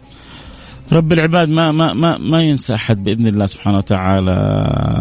رب 0.92 1.12
العباد 1.12 1.48
ما 1.48 1.72
ما 1.72 1.92
ما 1.92 2.18
ما 2.18 2.42
ينسى 2.42 2.74
أحد 2.74 3.05
بإذن 3.05 3.27
الله 3.27 3.46
سبحانه 3.46 3.77
وتعالى. 3.77 4.33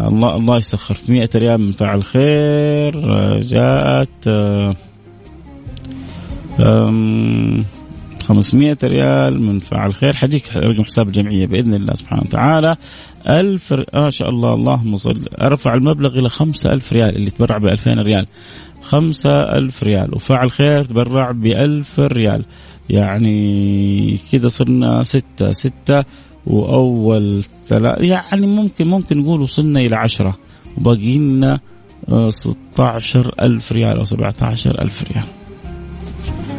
الله 0.08 0.36
الله 0.36 0.56
يسخر. 0.56 0.94
في 0.94 1.12
100 1.12 1.28
ريال 1.34 1.60
من 1.60 1.72
فعل 1.72 2.02
خير 2.02 3.00
جاءت 3.40 4.28
500 8.28 8.76
ريال 8.84 9.42
من 9.42 9.58
فعل 9.58 9.94
خير. 9.94 10.16
حجيك 10.16 10.56
رقم 10.56 10.84
حساب 10.84 11.06
الجمعية 11.06 11.46
بإذن 11.46 11.74
الله 11.74 11.94
سبحانه 11.94 12.22
وتعالى. 12.22 12.76
ألف 13.28 13.72
ما 13.72 13.84
آه 13.94 14.10
شاء 14.10 14.28
الله. 14.28 14.54
اللهم 14.54 14.96
صل. 14.96 15.20
أرفع 15.40 15.74
المبلغ 15.74 16.18
إلى 16.18 16.28
خمسة 16.28 16.72
ألف 16.72 16.92
ريال 16.92 17.16
اللي 17.16 17.30
تبرع 17.30 17.58
بألفين 17.58 17.98
ريال. 17.98 18.26
خمسة 18.84 19.30
ألف 19.30 19.82
ريال. 19.82 20.14
وفاعل 20.14 20.50
خير 20.50 20.82
تبرع 20.82 21.30
بألف 21.30 22.00
ريال. 22.00 22.44
يعني 22.90 24.18
كذا 24.32 24.48
صرنا 24.48 25.02
ستة 25.02 25.52
ستة 25.52 26.04
وأول 26.46 27.44
ثلاثة 27.68 28.04
يعني 28.04 28.46
ممكن 28.46 28.86
ممكن 28.86 29.18
نقول 29.18 29.40
وصلنا 29.40 29.80
إلى 29.80 29.96
عشرة. 29.96 30.36
وباقي 30.76 31.18
لنا 31.18 31.60
16 32.28 33.34
آه، 33.38 33.46
ألف 33.46 33.72
ريال 33.72 33.98
أو 33.98 34.04
17 34.04 34.82
ألف 34.82 35.02
ريال. 35.02 35.24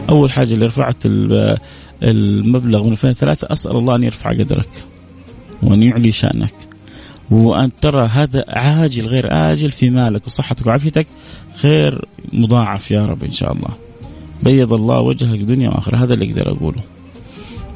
أول 0.10 0.32
حاجة 0.32 0.54
اللي 0.54 0.66
رفعت 0.66 0.98
المبلغ 2.04 2.84
من 2.84 2.92
2003 2.92 3.48
أسأل 3.52 3.78
الله 3.78 3.96
أن 3.96 4.04
يرفع 4.04 4.30
قدرك 4.30 4.86
وأن 5.64 5.84
يعلي 5.84 6.12
شأنك. 6.12 6.75
وأن 7.32 7.72
ترى 7.82 8.08
هذا 8.08 8.46
عاجل 8.48 9.06
غير 9.06 9.28
آجل 9.32 9.72
في 9.72 9.90
مالك 9.90 10.28
وصحتك 10.28 10.68
وعافيتك 10.68 11.08
خير 11.56 12.06
مضاعف 12.34 12.92
يا 12.92 13.02
رب 13.02 13.24
إن 13.24 13.32
شاء 13.32 13.52
الله. 13.52 13.70
بيض 14.44 14.74
الله 14.74 15.00
وجهك 15.00 15.40
دنيا 15.40 15.70
وآخرة 15.70 15.98
هذا 15.98 16.14
اللي 16.14 16.32
أقدر 16.32 16.52
أقوله. 16.52 16.82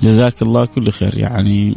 جزاك 0.04 0.42
الله 0.42 0.66
كل 0.66 0.92
خير. 0.92 1.18
يعني 1.18 1.76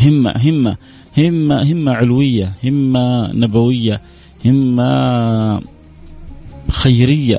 همة 0.00 0.34
همة 0.36 0.76
همة 1.18 1.72
همة 1.72 1.92
علوية 1.92 2.52
همة 2.64 3.32
نبوية 3.32 4.00
همة 4.46 5.60
خيرية 6.70 7.38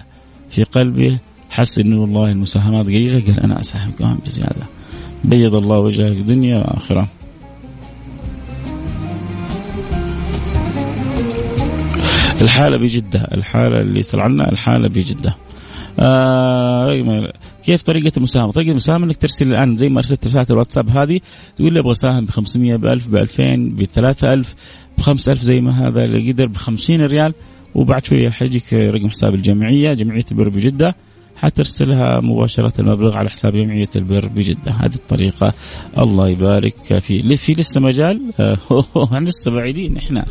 في 0.50 0.64
قلبه. 0.64 1.20
حس 1.50 1.80
انه 1.80 2.02
والله 2.02 2.32
المساهمات 2.32 2.86
قليلة. 2.86 3.20
قال 3.20 3.40
أنا 3.40 3.60
اساهم 3.60 3.92
كمان 3.92 4.18
بزيادة. 4.26 4.66
بيض 5.24 5.56
الله 5.56 5.80
وجهك 5.80 6.18
دنيا 6.18 6.58
واخره 6.58 7.08
الحالة 12.42 12.78
بجدة 12.78 13.20
الحالة 13.20 13.82
اللي 13.82 14.00
يسأل 14.00 14.20
عنها 14.20 14.52
الحالة 14.52 14.88
بجدة 14.88 15.36
آه 16.00 17.32
كيف 17.64 17.82
طريقة 17.82 18.12
المساهمة؟ 18.18 18.52
طريقة 18.52 18.72
المساهمة 18.72 19.06
إنك 19.06 19.18
ترسل 19.18 19.48
الآن 19.52 19.76
زي 19.76 19.90
ما 19.90 19.98
ارسلت 19.98 20.26
رسالة 20.26 20.46
الواتساب 20.52 20.90
هذه 20.90 21.20
تقول 21.56 21.74
لي 21.74 21.80
أبغى 21.80 21.92
أساهم 21.92 22.26
ب 22.26 22.30
500 22.30 22.76
ب 22.76 22.86
1000 22.86 23.08
ب 23.08 23.16
2000 23.16 23.56
ب 23.56 23.84
3000 23.84 24.56
ب 24.98 25.02
5000 25.02 25.42
زي 25.42 25.62
ما 25.62 25.88
هذا 25.88 26.06
اللي 26.06 26.32
قدر 26.32 26.48
ب 26.48 26.58
50 26.58 27.02
ريال 27.02 27.34
وبعد 27.76 28.06
شوية 28.06 28.30
حيجيك 28.30 28.74
رقم 28.74 29.10
حساب 29.10 29.36
الجمعية 29.36 29.94
جمعية 29.94 30.26
البر 30.32 30.50
بجدة 30.50 30.96
حترسلها 31.42 32.20
مباشرة 32.20 32.74
المبلغ 32.80 33.18
على 33.18 33.30
حساب 33.30 33.54
جمعية 33.54 33.90
البر 33.96 34.28
بجدة. 34.28 34.72
هذه 34.72 34.96
الطريقة 34.96 35.54
الله 35.98 36.30
يبارك 36.30 37.00
في 37.00 37.38
في 37.38 37.54
لسه 37.54 37.82
مجال؟ 37.82 38.34
إحنا 39.14 39.30
لسه 39.30 39.52
بعيدين. 39.52 39.98
إحنا 39.98 40.26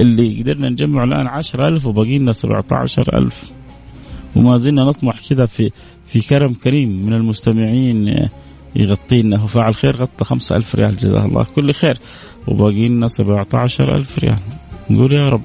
اللي 0.00 0.42
قدرنا 0.42 0.68
نجمع 0.68 1.04
الآن 1.04 1.26
10000 1.26 1.86
وباقي 1.86 2.18
لنا 2.18 2.32
17000 2.32 3.34
وما 4.36 4.58
زلنا 4.58 4.84
نطمح 4.84 5.28
كذا 5.28 5.46
في 5.46 5.70
في 6.06 6.20
كرم 6.20 6.52
كريم 6.52 7.06
من 7.06 7.12
المستمعين 7.12 8.28
يغطينا. 8.76 9.36
هو 9.36 9.46
فاعل 9.46 9.74
خير 9.74 9.96
غطى 9.96 10.24
5000 10.24 10.74
ريال. 10.74 10.96
جزاه 10.96 11.24
الله. 11.24 11.46
كل 11.56 11.72
خير. 11.72 11.98
وباقي 12.48 12.88
لنا 12.88 13.08
17000 13.08 14.18
ريال. 14.18 14.38
نقول 14.90 15.12
يا 15.12 15.28
رب. 15.28 15.42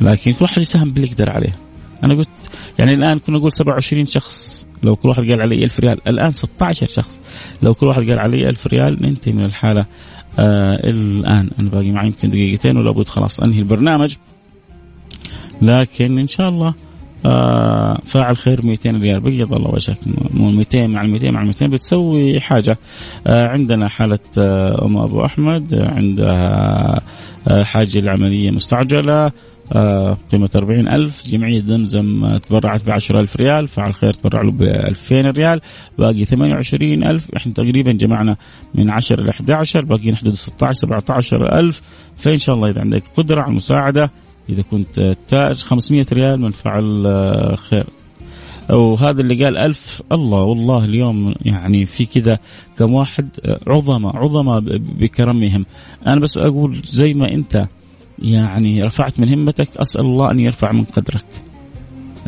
لكن 0.00 0.32
كل 0.32 0.38
واحد 0.44 0.62
يساهم 0.62 0.90
باللي 0.90 1.08
يقدر 1.08 1.30
عليه. 1.30 1.54
أنا 2.04 2.14
قلت 2.14 2.28
يعني 2.78 2.92
الآن 2.92 3.18
كنا 3.18 3.38
نقول 3.38 3.52
27 3.52 4.06
شخص. 4.06 4.66
لو 4.84 4.96
كل 4.96 5.08
واحد 5.08 5.22
قال 5.30 5.40
علي 5.40 5.64
1000 5.64 5.80
ريال 5.80 6.08
الآن 6.08 6.32
16 6.32 6.86
شخص. 6.88 7.20
لو 7.62 7.74
كل 7.74 7.86
واحد 7.86 8.10
قال 8.10 8.18
علي 8.18 8.48
1000 8.48 8.66
ريال 8.66 9.02
ننتهي 9.02 9.32
من 9.32 9.44
الحالة. 9.44 9.86
آه 10.38 10.74
الآن 10.90 11.50
أنا 11.58 11.70
باقي 11.70 11.90
معي 11.90 12.06
يمكن 12.06 12.28
دقيقتين 12.28 12.76
ولا 12.76 12.92
بد 12.92 13.08
خلاص 13.08 13.40
أنهي 13.40 13.58
البرنامج. 13.58 14.16
لكن 15.62 16.18
إن 16.18 16.26
شاء 16.26 16.48
الله 16.48 16.74
آه 17.26 18.00
فاعل 18.06 18.36
خير 18.36 18.66
200 18.66 18.96
ريال. 18.96 19.20
بيض 19.20 19.54
الله 19.54 19.70
وجهك. 19.70 19.98
200 20.34 20.86
مع 20.86 21.02
200 21.02 21.30
مع 21.30 21.42
200 21.42 21.66
بتسوي 21.66 22.40
حاجة. 22.40 22.78
آه 23.26 23.48
عندنا 23.48 23.88
حالة 23.88 24.18
آه 24.38 24.84
أم 24.84 24.96
أبو 24.96 25.24
أحمد 25.24 25.74
عندها 25.74 27.00
آه 27.48 27.62
حاجة 27.64 27.98
لعملية 27.98 28.50
مستعجلة. 28.50 29.32
قيمة 30.32 30.50
أربعين 30.56 30.88
ألف. 30.88 31.28
جمعية 31.28 31.58
زمزم 31.58 32.36
تبرعت 32.36 32.86
بعشرة 32.86 33.20
ألف 33.20 33.36
ريال 33.36 33.68
فعل 33.68 33.94
خير 33.94 34.12
تبرع 34.12 34.42
له 34.42 34.50
بألفين 34.50 35.30
ريال. 35.30 35.60
باقي 35.98 36.24
ثمانية 36.24 36.54
وعشرين 36.54 37.04
ألف. 37.04 37.30
إحنا 37.36 37.52
تقريبا 37.52 37.92
جمعنا 37.92 38.36
من 38.74 38.90
عشر 38.90 39.18
إلى 39.18 39.30
11 39.30 39.84
باقي 39.84 40.16
حدود 40.16 40.34
16 40.34 40.74
17 40.74 41.58
ألف. 41.58 41.82
فإن 42.16 42.36
شاء 42.36 42.54
الله 42.54 42.70
إذا 42.70 42.80
عندك 42.80 43.02
قدرة 43.16 43.42
على 43.42 43.50
المساعدة 43.50 44.10
إذا 44.48 44.62
كنت 44.62 45.16
تاج 45.28 45.62
500 45.62 46.06
ريال 46.12 46.40
من 46.40 46.50
فعل 46.50 47.06
آه، 47.06 47.54
خير. 47.54 47.84
وهذا 48.70 49.20
اللي 49.20 49.44
قال 49.44 49.56
ألف. 49.56 50.02
الله 50.12 50.40
والله 50.42 50.78
اليوم 50.78 51.34
يعني 51.42 51.86
في 51.86 52.06
كذا 52.06 52.38
كم 52.78 52.92
واحد 52.92 53.28
آه، 53.44 53.60
عظمة 53.66 54.16
عظمة 54.16 54.60
بكرمهم. 55.00 55.66
أنا 56.06 56.20
بس 56.20 56.38
أقول 56.38 56.80
زي 56.84 57.14
ما 57.14 57.32
أنت 57.32 57.68
يعني 58.22 58.80
رفعت 58.82 59.20
من 59.20 59.28
همتك 59.28 59.68
أسأل 59.76 60.00
الله 60.00 60.30
أن 60.30 60.40
يرفع 60.40 60.72
من 60.72 60.84
قدرك. 60.84 61.24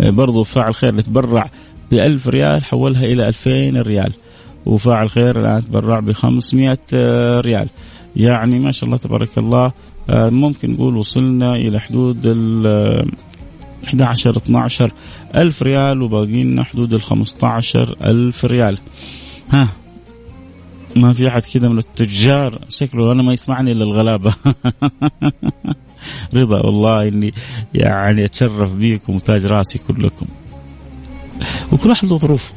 آه، 0.00 0.10
برضو 0.10 0.42
فاعل 0.42 0.74
خير 0.74 0.90
اللي 0.90 1.02
تبرع 1.02 1.50
بألف 1.90 2.28
ريال 2.28 2.64
حولها 2.64 3.04
إلى 3.04 3.28
ألفين 3.28 3.76
ريال. 3.76 4.12
وفاعل 4.66 5.10
خير 5.10 5.40
الآن 5.40 5.64
تبرع 5.64 6.00
بخمسمائة 6.00 6.78
آه، 6.94 7.40
ريال. 7.40 7.68
يعني 8.16 8.58
ما 8.58 8.72
شاء 8.72 8.84
الله 8.84 8.96
تبارك 8.96 9.38
الله 9.38 9.72
آه، 10.10 10.28
ممكن 10.28 10.72
نقول 10.72 10.96
وصلنا 10.96 11.56
إلى 11.56 11.80
حدود 11.80 12.26
ال 12.26 12.66
11 13.84 14.36
12 14.36 14.92
ألف 15.34 15.62
ريال 15.62 16.02
وباقي 16.02 16.42
لنا 16.42 16.64
حدود 16.64 16.92
ال 16.92 17.02
15 17.02 17.94
ألف 18.04 18.44
ريال. 18.44 18.78
ها 19.50 19.68
ما 20.96 21.12
في 21.12 21.28
أحد 21.28 21.42
كذا 21.42 21.68
من 21.68 21.78
التجار. 21.78 22.58
شكله 22.68 23.12
أنا 23.12 23.22
ما 23.22 23.32
يسمعني 23.32 23.72
إلا 23.72 23.84
الغلابة. 23.84 24.34
رضا 26.34 26.60
والله 26.66 27.08
إني 27.08 27.34
يعني 27.74 28.24
أتشرف 28.24 28.74
بيكم 28.74 29.14
وتاج 29.14 29.46
راسي 29.46 29.78
كلكم. 29.78 30.26
وكل 31.72 31.88
واحد 31.88 32.08
له 32.08 32.16
ظروفه 32.16 32.54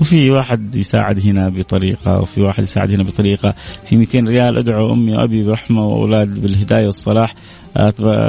وفي 0.00 0.30
واحد 0.30 0.76
يساعد 0.76 1.20
هنا 1.26 1.48
بطريقة 1.48 2.18
وفي 2.18 2.40
واحد 2.40 2.62
يساعد 2.62 2.90
هنا 2.90 3.02
بطريقة. 3.02 3.54
في 3.86 3.96
200 3.96 4.20
ريال 4.20 4.58
أدعو 4.58 4.92
أمي 4.92 5.16
وأبي 5.16 5.44
برحمة 5.44 5.86
وأولاد 5.86 6.40
بالهداية 6.40 6.86
والصلاح. 6.86 7.34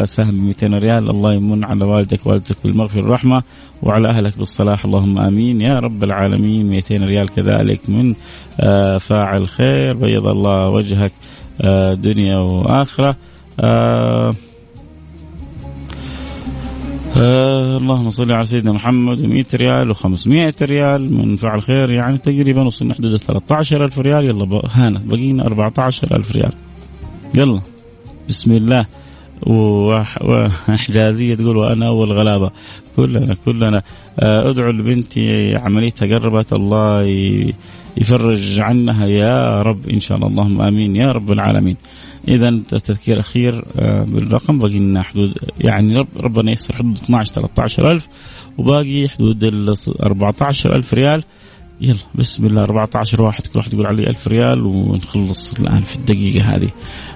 سهم 0.06 0.38
ب 0.38 0.44
200 0.44 0.68
ريال. 0.68 1.10
الله 1.10 1.34
يمن 1.34 1.64
على 1.64 1.86
والدك 1.86 2.26
ووالدتك 2.26 2.58
بالمغفرة 2.64 3.02
والرحمة 3.02 3.44
وعلى 3.84 4.10
أهلك 4.10 4.38
بالصلاح. 4.38 4.86
اللهم 4.86 5.18
آمين. 5.20 5.62
يا 5.62 5.76
رب 5.76 6.04
العالمين. 6.04 6.70
200 6.70 7.04
ريال 7.04 7.30
كذلك 7.30 7.90
من 7.90 8.16
آه، 8.60 8.98
فاعل 8.98 9.48
خير. 9.48 9.96
بيض 9.96 10.28
الله 10.28 10.70
وجهك 10.70 11.12
آه، 11.62 11.94
دنيا 11.94 12.38
وآخرة. 12.38 13.16
آه 13.60 14.34
آه 17.18 17.78
اللهم 17.78 18.10
صل 18.10 18.32
على 18.32 18.46
سيدنا 18.46 18.72
محمد. 18.72 19.22
100 19.22 19.46
ريال 19.54 19.96
و500 19.96 20.62
ريال 20.62 21.14
من 21.14 21.36
فعل 21.36 21.62
خير. 21.62 21.92
يعني 21.92 22.18
تقريبا 22.18 22.64
وصلنا 22.64 22.94
حدود 22.94 23.18
13000 23.18 24.00
ريال. 24.00 24.26
يلا 24.26 24.62
هانا 24.72 25.02
بقينا 25.06 25.48
14000 25.48 26.32
ريال. 26.32 26.52
يلا. 27.36 27.62
بسم 28.30 28.52
الله. 28.52 28.86
وحجازيه 29.42 31.36
تقول 31.36 31.58
وأنا 31.58 31.88
أول 31.88 32.12
غلابة. 32.12 32.52
كلنا 32.96 33.34
كلنا. 33.46 33.82
آه، 34.20 34.50
أدعو 34.50 34.70
لبنتي 34.70 35.58
عمليتها 35.58 36.18
قربت 36.18 36.54
الله 36.54 37.06
يفرج 37.98 38.60
عنها 38.60 39.08
يا 39.08 39.58
رب 39.58 39.90
إن 39.90 40.00
شاء 40.00 40.18
الله. 40.18 40.28
اللهم 40.28 40.62
آمين 40.62 40.96
يا 40.96 41.08
رب 41.08 41.32
العالمين. 41.32 41.78
اذا 42.28 42.50
تذكير 42.70 43.20
أخير 43.20 43.66
آه، 43.80 44.04
بالرقم. 44.04 44.60
باقي 44.60 44.80
لنا 44.80 45.02
حدود 45.04 45.38
يعني 45.62 45.96
رب 45.96 46.08
ربنا 46.22 46.50
ييسر 46.50 46.76
حدود 46.76 46.98
12 46.98 47.34
13000 47.34 48.08
وباقي 48.58 49.10
حدود 49.10 49.44
ال 49.44 49.74
14000 50.04 50.94
ريال. 50.94 51.24
يلا 51.82 52.00
بسم 52.16 52.46
الله 52.46 52.64
14 52.64 53.22
واحد 53.22 53.48
كل 53.48 53.60
واحد 53.60 53.74
يقول 53.74 53.86
علي 53.86 54.10
1000 54.10 54.28
ريال 54.28 54.66
ونخلص 54.66 55.54
الآن 55.60 55.82
في 55.82 55.96
الدقيقة 55.96 56.56
هذه. 56.56 56.70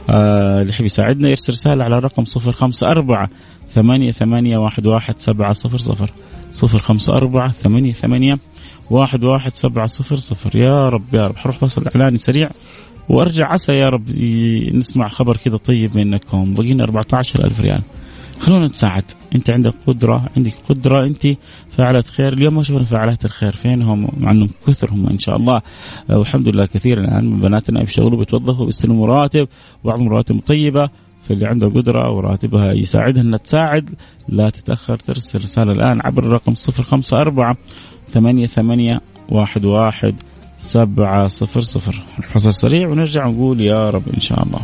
آه 0.09 0.61
اللي 0.61 0.69
يحب 0.69 0.85
يساعدنا 0.85 1.29
يرسل 1.29 1.53
رسالة 1.53 1.83
على 1.83 1.97
الرقم 1.97 2.23
054 2.23 3.27
ثمانية 3.71 4.11
ثمانية 4.11 4.57
واحد 4.57 4.87
واحد 4.87 5.19
سبعة 5.19 5.53
صفر 5.53 5.77
صفر. 5.77 6.11
صفر 6.51 6.79
خمسة 6.79 7.13
أربعة 7.13 7.51
ثمانية 7.51 7.91
ثمانية 7.91 8.39
واحد 8.89 9.23
واحد 9.23 9.55
سبعة 9.55 9.87
صفر 9.87 10.15
صفر. 10.15 10.55
يا 10.55 10.89
رب 10.89 11.13
يا 11.13 11.27
رب. 11.27 11.37
حروح 11.37 11.57
فصل 11.57 11.83
إعلاني 11.95 12.17
سريع. 12.17 12.49
وارجع 13.09 13.51
عسى 13.51 13.73
يا 13.73 13.85
رب 13.85 14.09
نسمع 14.73 15.07
خبر 15.07 15.37
كذا 15.37 15.57
طيب 15.57 15.97
منكم. 15.97 16.53
بقينا 16.53 16.83
14 16.83 17.45
ألف 17.45 17.61
ريال. 17.61 17.81
خلونا 18.41 18.67
نتساعد 18.67 19.03
انت 19.35 19.49
عندك 19.49 19.73
قدرة 19.87 20.25
عندك 20.37 20.53
قدرة 20.69 21.05
انت 21.07 21.27
فعلت 21.69 22.07
خير. 22.07 22.33
اليوم 22.33 22.55
ما 22.55 22.63
شفنا 22.63 22.83
فعلات 22.83 23.25
الخير 23.25 23.51
فين 23.51 23.81
هم 23.81 24.07
مع 24.17 24.31
انهم 24.31 24.49
كثر 24.67 24.91
هم 24.91 25.07
إن 25.07 25.19
شاء 25.19 25.35
الله. 25.35 25.61
والحمد 26.09 26.49
لله 26.49 26.65
كثير 26.65 26.99
الآن 26.99 27.25
من 27.25 27.39
بناتنا 27.39 27.79
بيشتغلوا 27.79 28.19
بيتوظفوا 28.19 28.65
بيستلموا 28.65 29.07
رواتب 29.07 29.47
وبعضهم 29.83 30.09
رواتب 30.09 30.39
طيبة 30.39 30.89
فاللي 31.23 31.47
عنده 31.47 31.67
قدرة 31.67 32.11
وراتبها 32.11 32.73
يساعدها 32.73 33.23
أنها 33.23 33.37
تساعد. 33.37 33.89
لا 34.29 34.49
تتأخر 34.49 34.95
ترسل 34.95 35.39
رسالة 35.39 35.71
الآن 35.71 36.01
عبر 36.01 36.23
الرقم 36.23 36.53
054 36.53 37.55
ثمانية 38.09 38.47
ثمانية 38.47 39.01
واحد 39.29 39.65
واحد 39.65 40.15
سبعة 40.57 41.27
صفر 41.27 41.61
صفر. 41.61 42.03
الفصل 42.19 42.53
سريع 42.53 42.89
ونرجع 42.89 43.27
نقول 43.27 43.61
يا 43.61 43.89
رب 43.89 44.03
إن 44.13 44.19
شاء 44.19 44.43
الله. 44.43 44.59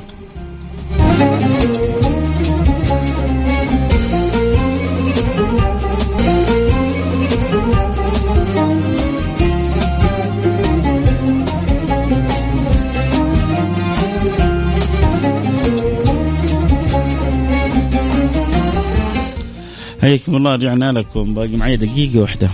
حياكم 20.07 20.35
الله 20.35 20.55
رجعنا 20.55 20.91
لكم. 20.91 21.33
باقي 21.33 21.57
معي 21.57 21.77
دقيقة 21.77 22.19
واحدة. 22.19 22.49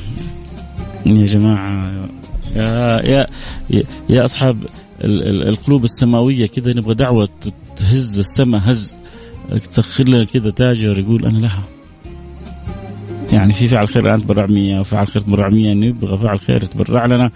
يا 1.06 1.26
جماعة 1.26 2.10
يا 2.56 3.02
يا 3.10 3.28
يا 4.10 4.26
أصحاب 4.26 4.58
القلوب 5.50 5.84
السماوية 5.84 6.48
كذا 6.48 6.74
نبغى 6.74 6.94
دعوة 6.94 7.30
تهز 7.76 8.20
السماء 8.20 8.62
هز 8.64 8.98
تسخر 9.64 10.04
لنا 10.04 10.26
كذا 10.26 10.50
تاجر 10.50 11.00
يقول 11.00 11.26
أنا 11.26 11.38
لها. 11.38 11.62
يعني 13.34 13.54
في 13.54 13.68
فعل 13.68 13.88
خير 13.88 14.06
الآن 14.06 14.22
تبرع 14.24 14.46
100 14.50 14.80
وفعل 14.80 15.08
خير 15.08 15.22
تبرع 15.22 15.50
100 15.50 15.74
نبغى 15.74 16.18
فعل 16.18 16.40
خير 16.40 16.64
تبرع 16.64 17.06
لنا 17.06 17.32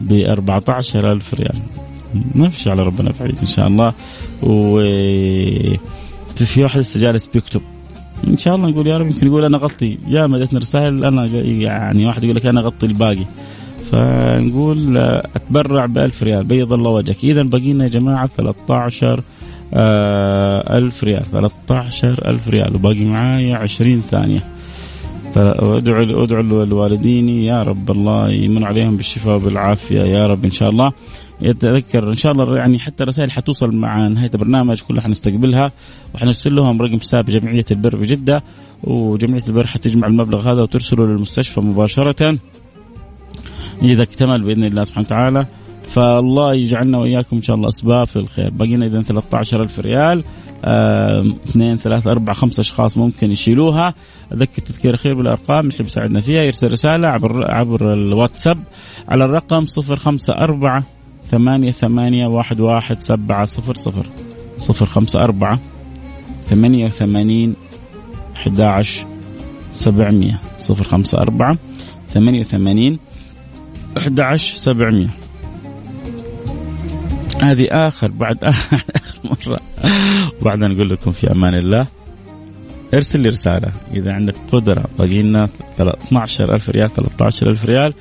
ب 0.00 0.12
14000 0.12 1.34
ريال. 1.34 1.58
ما 2.34 2.48
فيش 2.48 2.68
على 2.68 2.82
ربنا 2.82 3.12
بعيد 3.20 3.38
إن 3.38 3.46
شاء 3.46 3.66
الله. 3.66 3.94
و 4.42 4.80
في 6.36 6.62
واحد 6.62 6.80
لسه 6.80 7.00
جالس 7.00 7.26
بيكتب. 7.26 7.60
إن 8.28 8.36
شاء 8.36 8.54
الله 8.54 8.68
نقول 8.68 8.86
يا 8.86 8.96
رب 8.96 9.06
يمكن 9.06 9.26
يقول 9.26 9.44
أنا 9.44 9.58
غطي. 9.58 9.98
يا 10.06 10.26
ما 10.26 10.38
جتني 10.38 10.58
رسائل 10.58 11.04
أنا 11.04 11.26
يعني 11.44 12.06
واحد 12.06 12.24
يقول 12.24 12.36
لك 12.36 12.46
أنا 12.46 12.60
اغطي 12.60 12.86
الباقي. 12.86 13.24
فنقول 13.90 14.98
أتبرع 15.36 15.86
ب 15.86 15.98
1000 15.98 16.22
ريال. 16.22 16.44
بيض 16.44 16.72
الله 16.72 16.90
وجهك. 16.90 17.24
اذا 17.24 17.42
باقي 17.42 17.72
لنا 17.72 17.84
يا 17.84 17.88
جماعة 17.88 18.26
13 18.26 19.20
آه، 19.74 20.78
ألف 20.78 21.04
ريال. 21.04 21.24
13 21.32 22.28
ألف 22.28 22.48
ريال. 22.48 22.74
وباقي 22.74 23.04
معايا 23.04 23.56
20 23.56 23.98
ثانية. 23.98 24.42
فادعو 25.34 26.24
أدعو 26.24 26.64
لوالديني. 26.64 27.46
يا 27.46 27.62
رب 27.62 27.90
الله 27.90 28.30
يمن 28.30 28.64
عليهم 28.64 28.96
بالشفاء 28.96 29.36
وبالعافية 29.36 30.00
يا 30.00 30.26
رب 30.26 30.44
إن 30.44 30.50
شاء 30.50 30.70
الله. 30.70 30.92
يتذكر. 31.40 32.10
إن 32.10 32.16
شاء 32.16 32.32
الله 32.32 32.56
يعني 32.56 32.78
حتى 32.78 33.02
الرسائل 33.02 33.30
حتوصل 33.30 33.76
مع 33.76 34.08
نهاية 34.08 34.30
البرنامج 34.34 34.80
كلها 34.80 35.02
حنستقبلها 35.02 35.72
وحنرسل 36.14 36.54
لهم 36.54 36.82
رقم 36.82 37.00
حساب 37.00 37.24
جمعية 37.24 37.64
البر 37.70 37.96
بجدة 37.96 38.42
وجمعية 38.84 39.42
البر 39.48 39.66
حتجمع 39.66 40.06
المبلغ 40.06 40.52
هذا 40.52 40.62
وترسله 40.62 41.06
للمستشفى 41.06 41.60
مباشرة. 41.60 42.38
إذا 43.82 44.02
اكتمل 44.02 44.42
بإذن 44.42 44.64
الله 44.64 44.84
سبحانه 44.84 45.06
وتعالى. 45.06 45.46
فالله 45.82 46.54
يجعلنا 46.54 46.98
وإياكم 46.98 47.36
إن 47.36 47.42
شاء 47.42 47.56
الله 47.56 47.68
أسباب 47.68 48.06
في 48.06 48.16
الخير. 48.16 48.50
بقينا 48.50 48.86
اذا 48.86 49.02
13000 49.02 49.78
ريال 49.80 50.24
اثنين 51.44 51.76
ثلاثة 51.76 52.10
أربعة 52.10 52.34
خمسة 52.34 52.60
أشخاص 52.60 52.98
ممكن 52.98 53.30
يشيلوها. 53.30 53.94
أذكر 54.32 54.62
تذكير 54.62 54.96
خير 54.96 55.14
بالأرقام 55.14 55.70
يحب 55.70 55.84
يساعدنا 55.84 56.20
فيها. 56.20 56.42
يرسل 56.42 56.72
رسالة 56.72 57.08
عبر 57.08 57.50
عبر 57.50 57.92
الواتساب 57.92 58.58
على 59.08 59.24
الرقم 59.24 59.64
صفر 59.64 59.96
خمسة 59.96 60.34
أربعة 60.34 60.84
ثمانية 61.26 61.70
ثمانية 61.70 62.26
واحد 62.26 62.60
واحد 62.60 63.02
سبعة 63.02 63.44
صفر 63.44 63.74
صفر 63.74 64.06
صفر 64.56 64.86
خمسة 64.86 65.20
أربعة 65.20 65.60
ثمانية 66.50 66.84
وثمانين 66.84 67.54
أحد 68.36 68.82
سبعمية 69.72 70.40
صفر 70.58 70.84
خمسة 70.84 71.18
أربعة 71.18 71.58
ثمانية 72.10 72.40
وثمانين 72.40 72.98
أحد 73.98 74.36
سبعمية. 74.36 75.10
هذه 77.42 77.68
آخر 77.70 78.10
بعد 78.10 78.44
آخر 78.44 78.84
مرة. 79.24 79.60
وبعدين 80.40 80.70
نقول 80.70 80.90
لكم 80.90 81.12
في 81.12 81.32
أمان 81.32 81.54
الله 81.54 81.86
ارسل 82.94 83.20
لي 83.20 83.28
رسالة. 83.28 83.72
إذا 83.94 84.12
عندك 84.12 84.34
قدرة 84.52 84.84
باقي 84.98 85.22
لنا 85.22 85.48
12000 85.80 86.68
ريال 86.70 86.90
13000 86.94 87.64
ريال. 87.64 87.94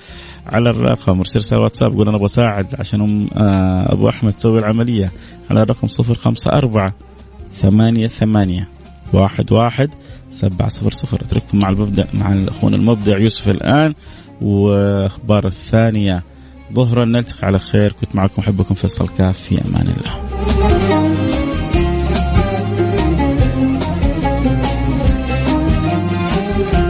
على 0.48 0.70
الرقم. 0.70 1.18
ارسل 1.18 1.40
رسالة 1.40 1.62
واتساب 1.62 1.94
قول 1.94 2.08
أنا 2.08 2.18
أبغى 2.18 2.26
أساعد 2.26 2.76
عشان 2.80 3.02
أم 3.02 3.28
آه، 3.34 3.94
أبو 3.94 4.10
أحمد 4.10 4.34
تسوي 4.34 4.60
العملية. 4.60 5.12
على 5.50 5.62
الرقم 5.62 5.88
054 5.88 6.92
ثمانية 7.54 8.08
ثمانية 8.08 8.68
واحد 9.14 9.52
واحد 9.52 9.90
سبعة 10.32 10.68
صفر 10.68 10.92
صفر. 10.92 11.22
أترككم 11.22 11.60
مع 11.60 11.70
المبدأ 11.70 12.08
مع 12.14 12.46
أخونا 12.48 12.76
المبدع 12.76 13.18
يوسف 13.18 13.50
الآن. 13.50 13.94
وأخبار 14.42 15.48
الثانية. 15.48 16.24
ظهرا 16.74 17.06
نلتقي 17.06 17.48
على 17.48 17.60
خير. 17.60 17.92
كنت 17.92 18.16
معكم 18.16 18.42
أحبكم 18.42 18.76
فيصل 18.76 19.08
كاف. 19.08 19.40
في 19.40 19.62
أمان 19.68 19.88
الله. 19.88 20.71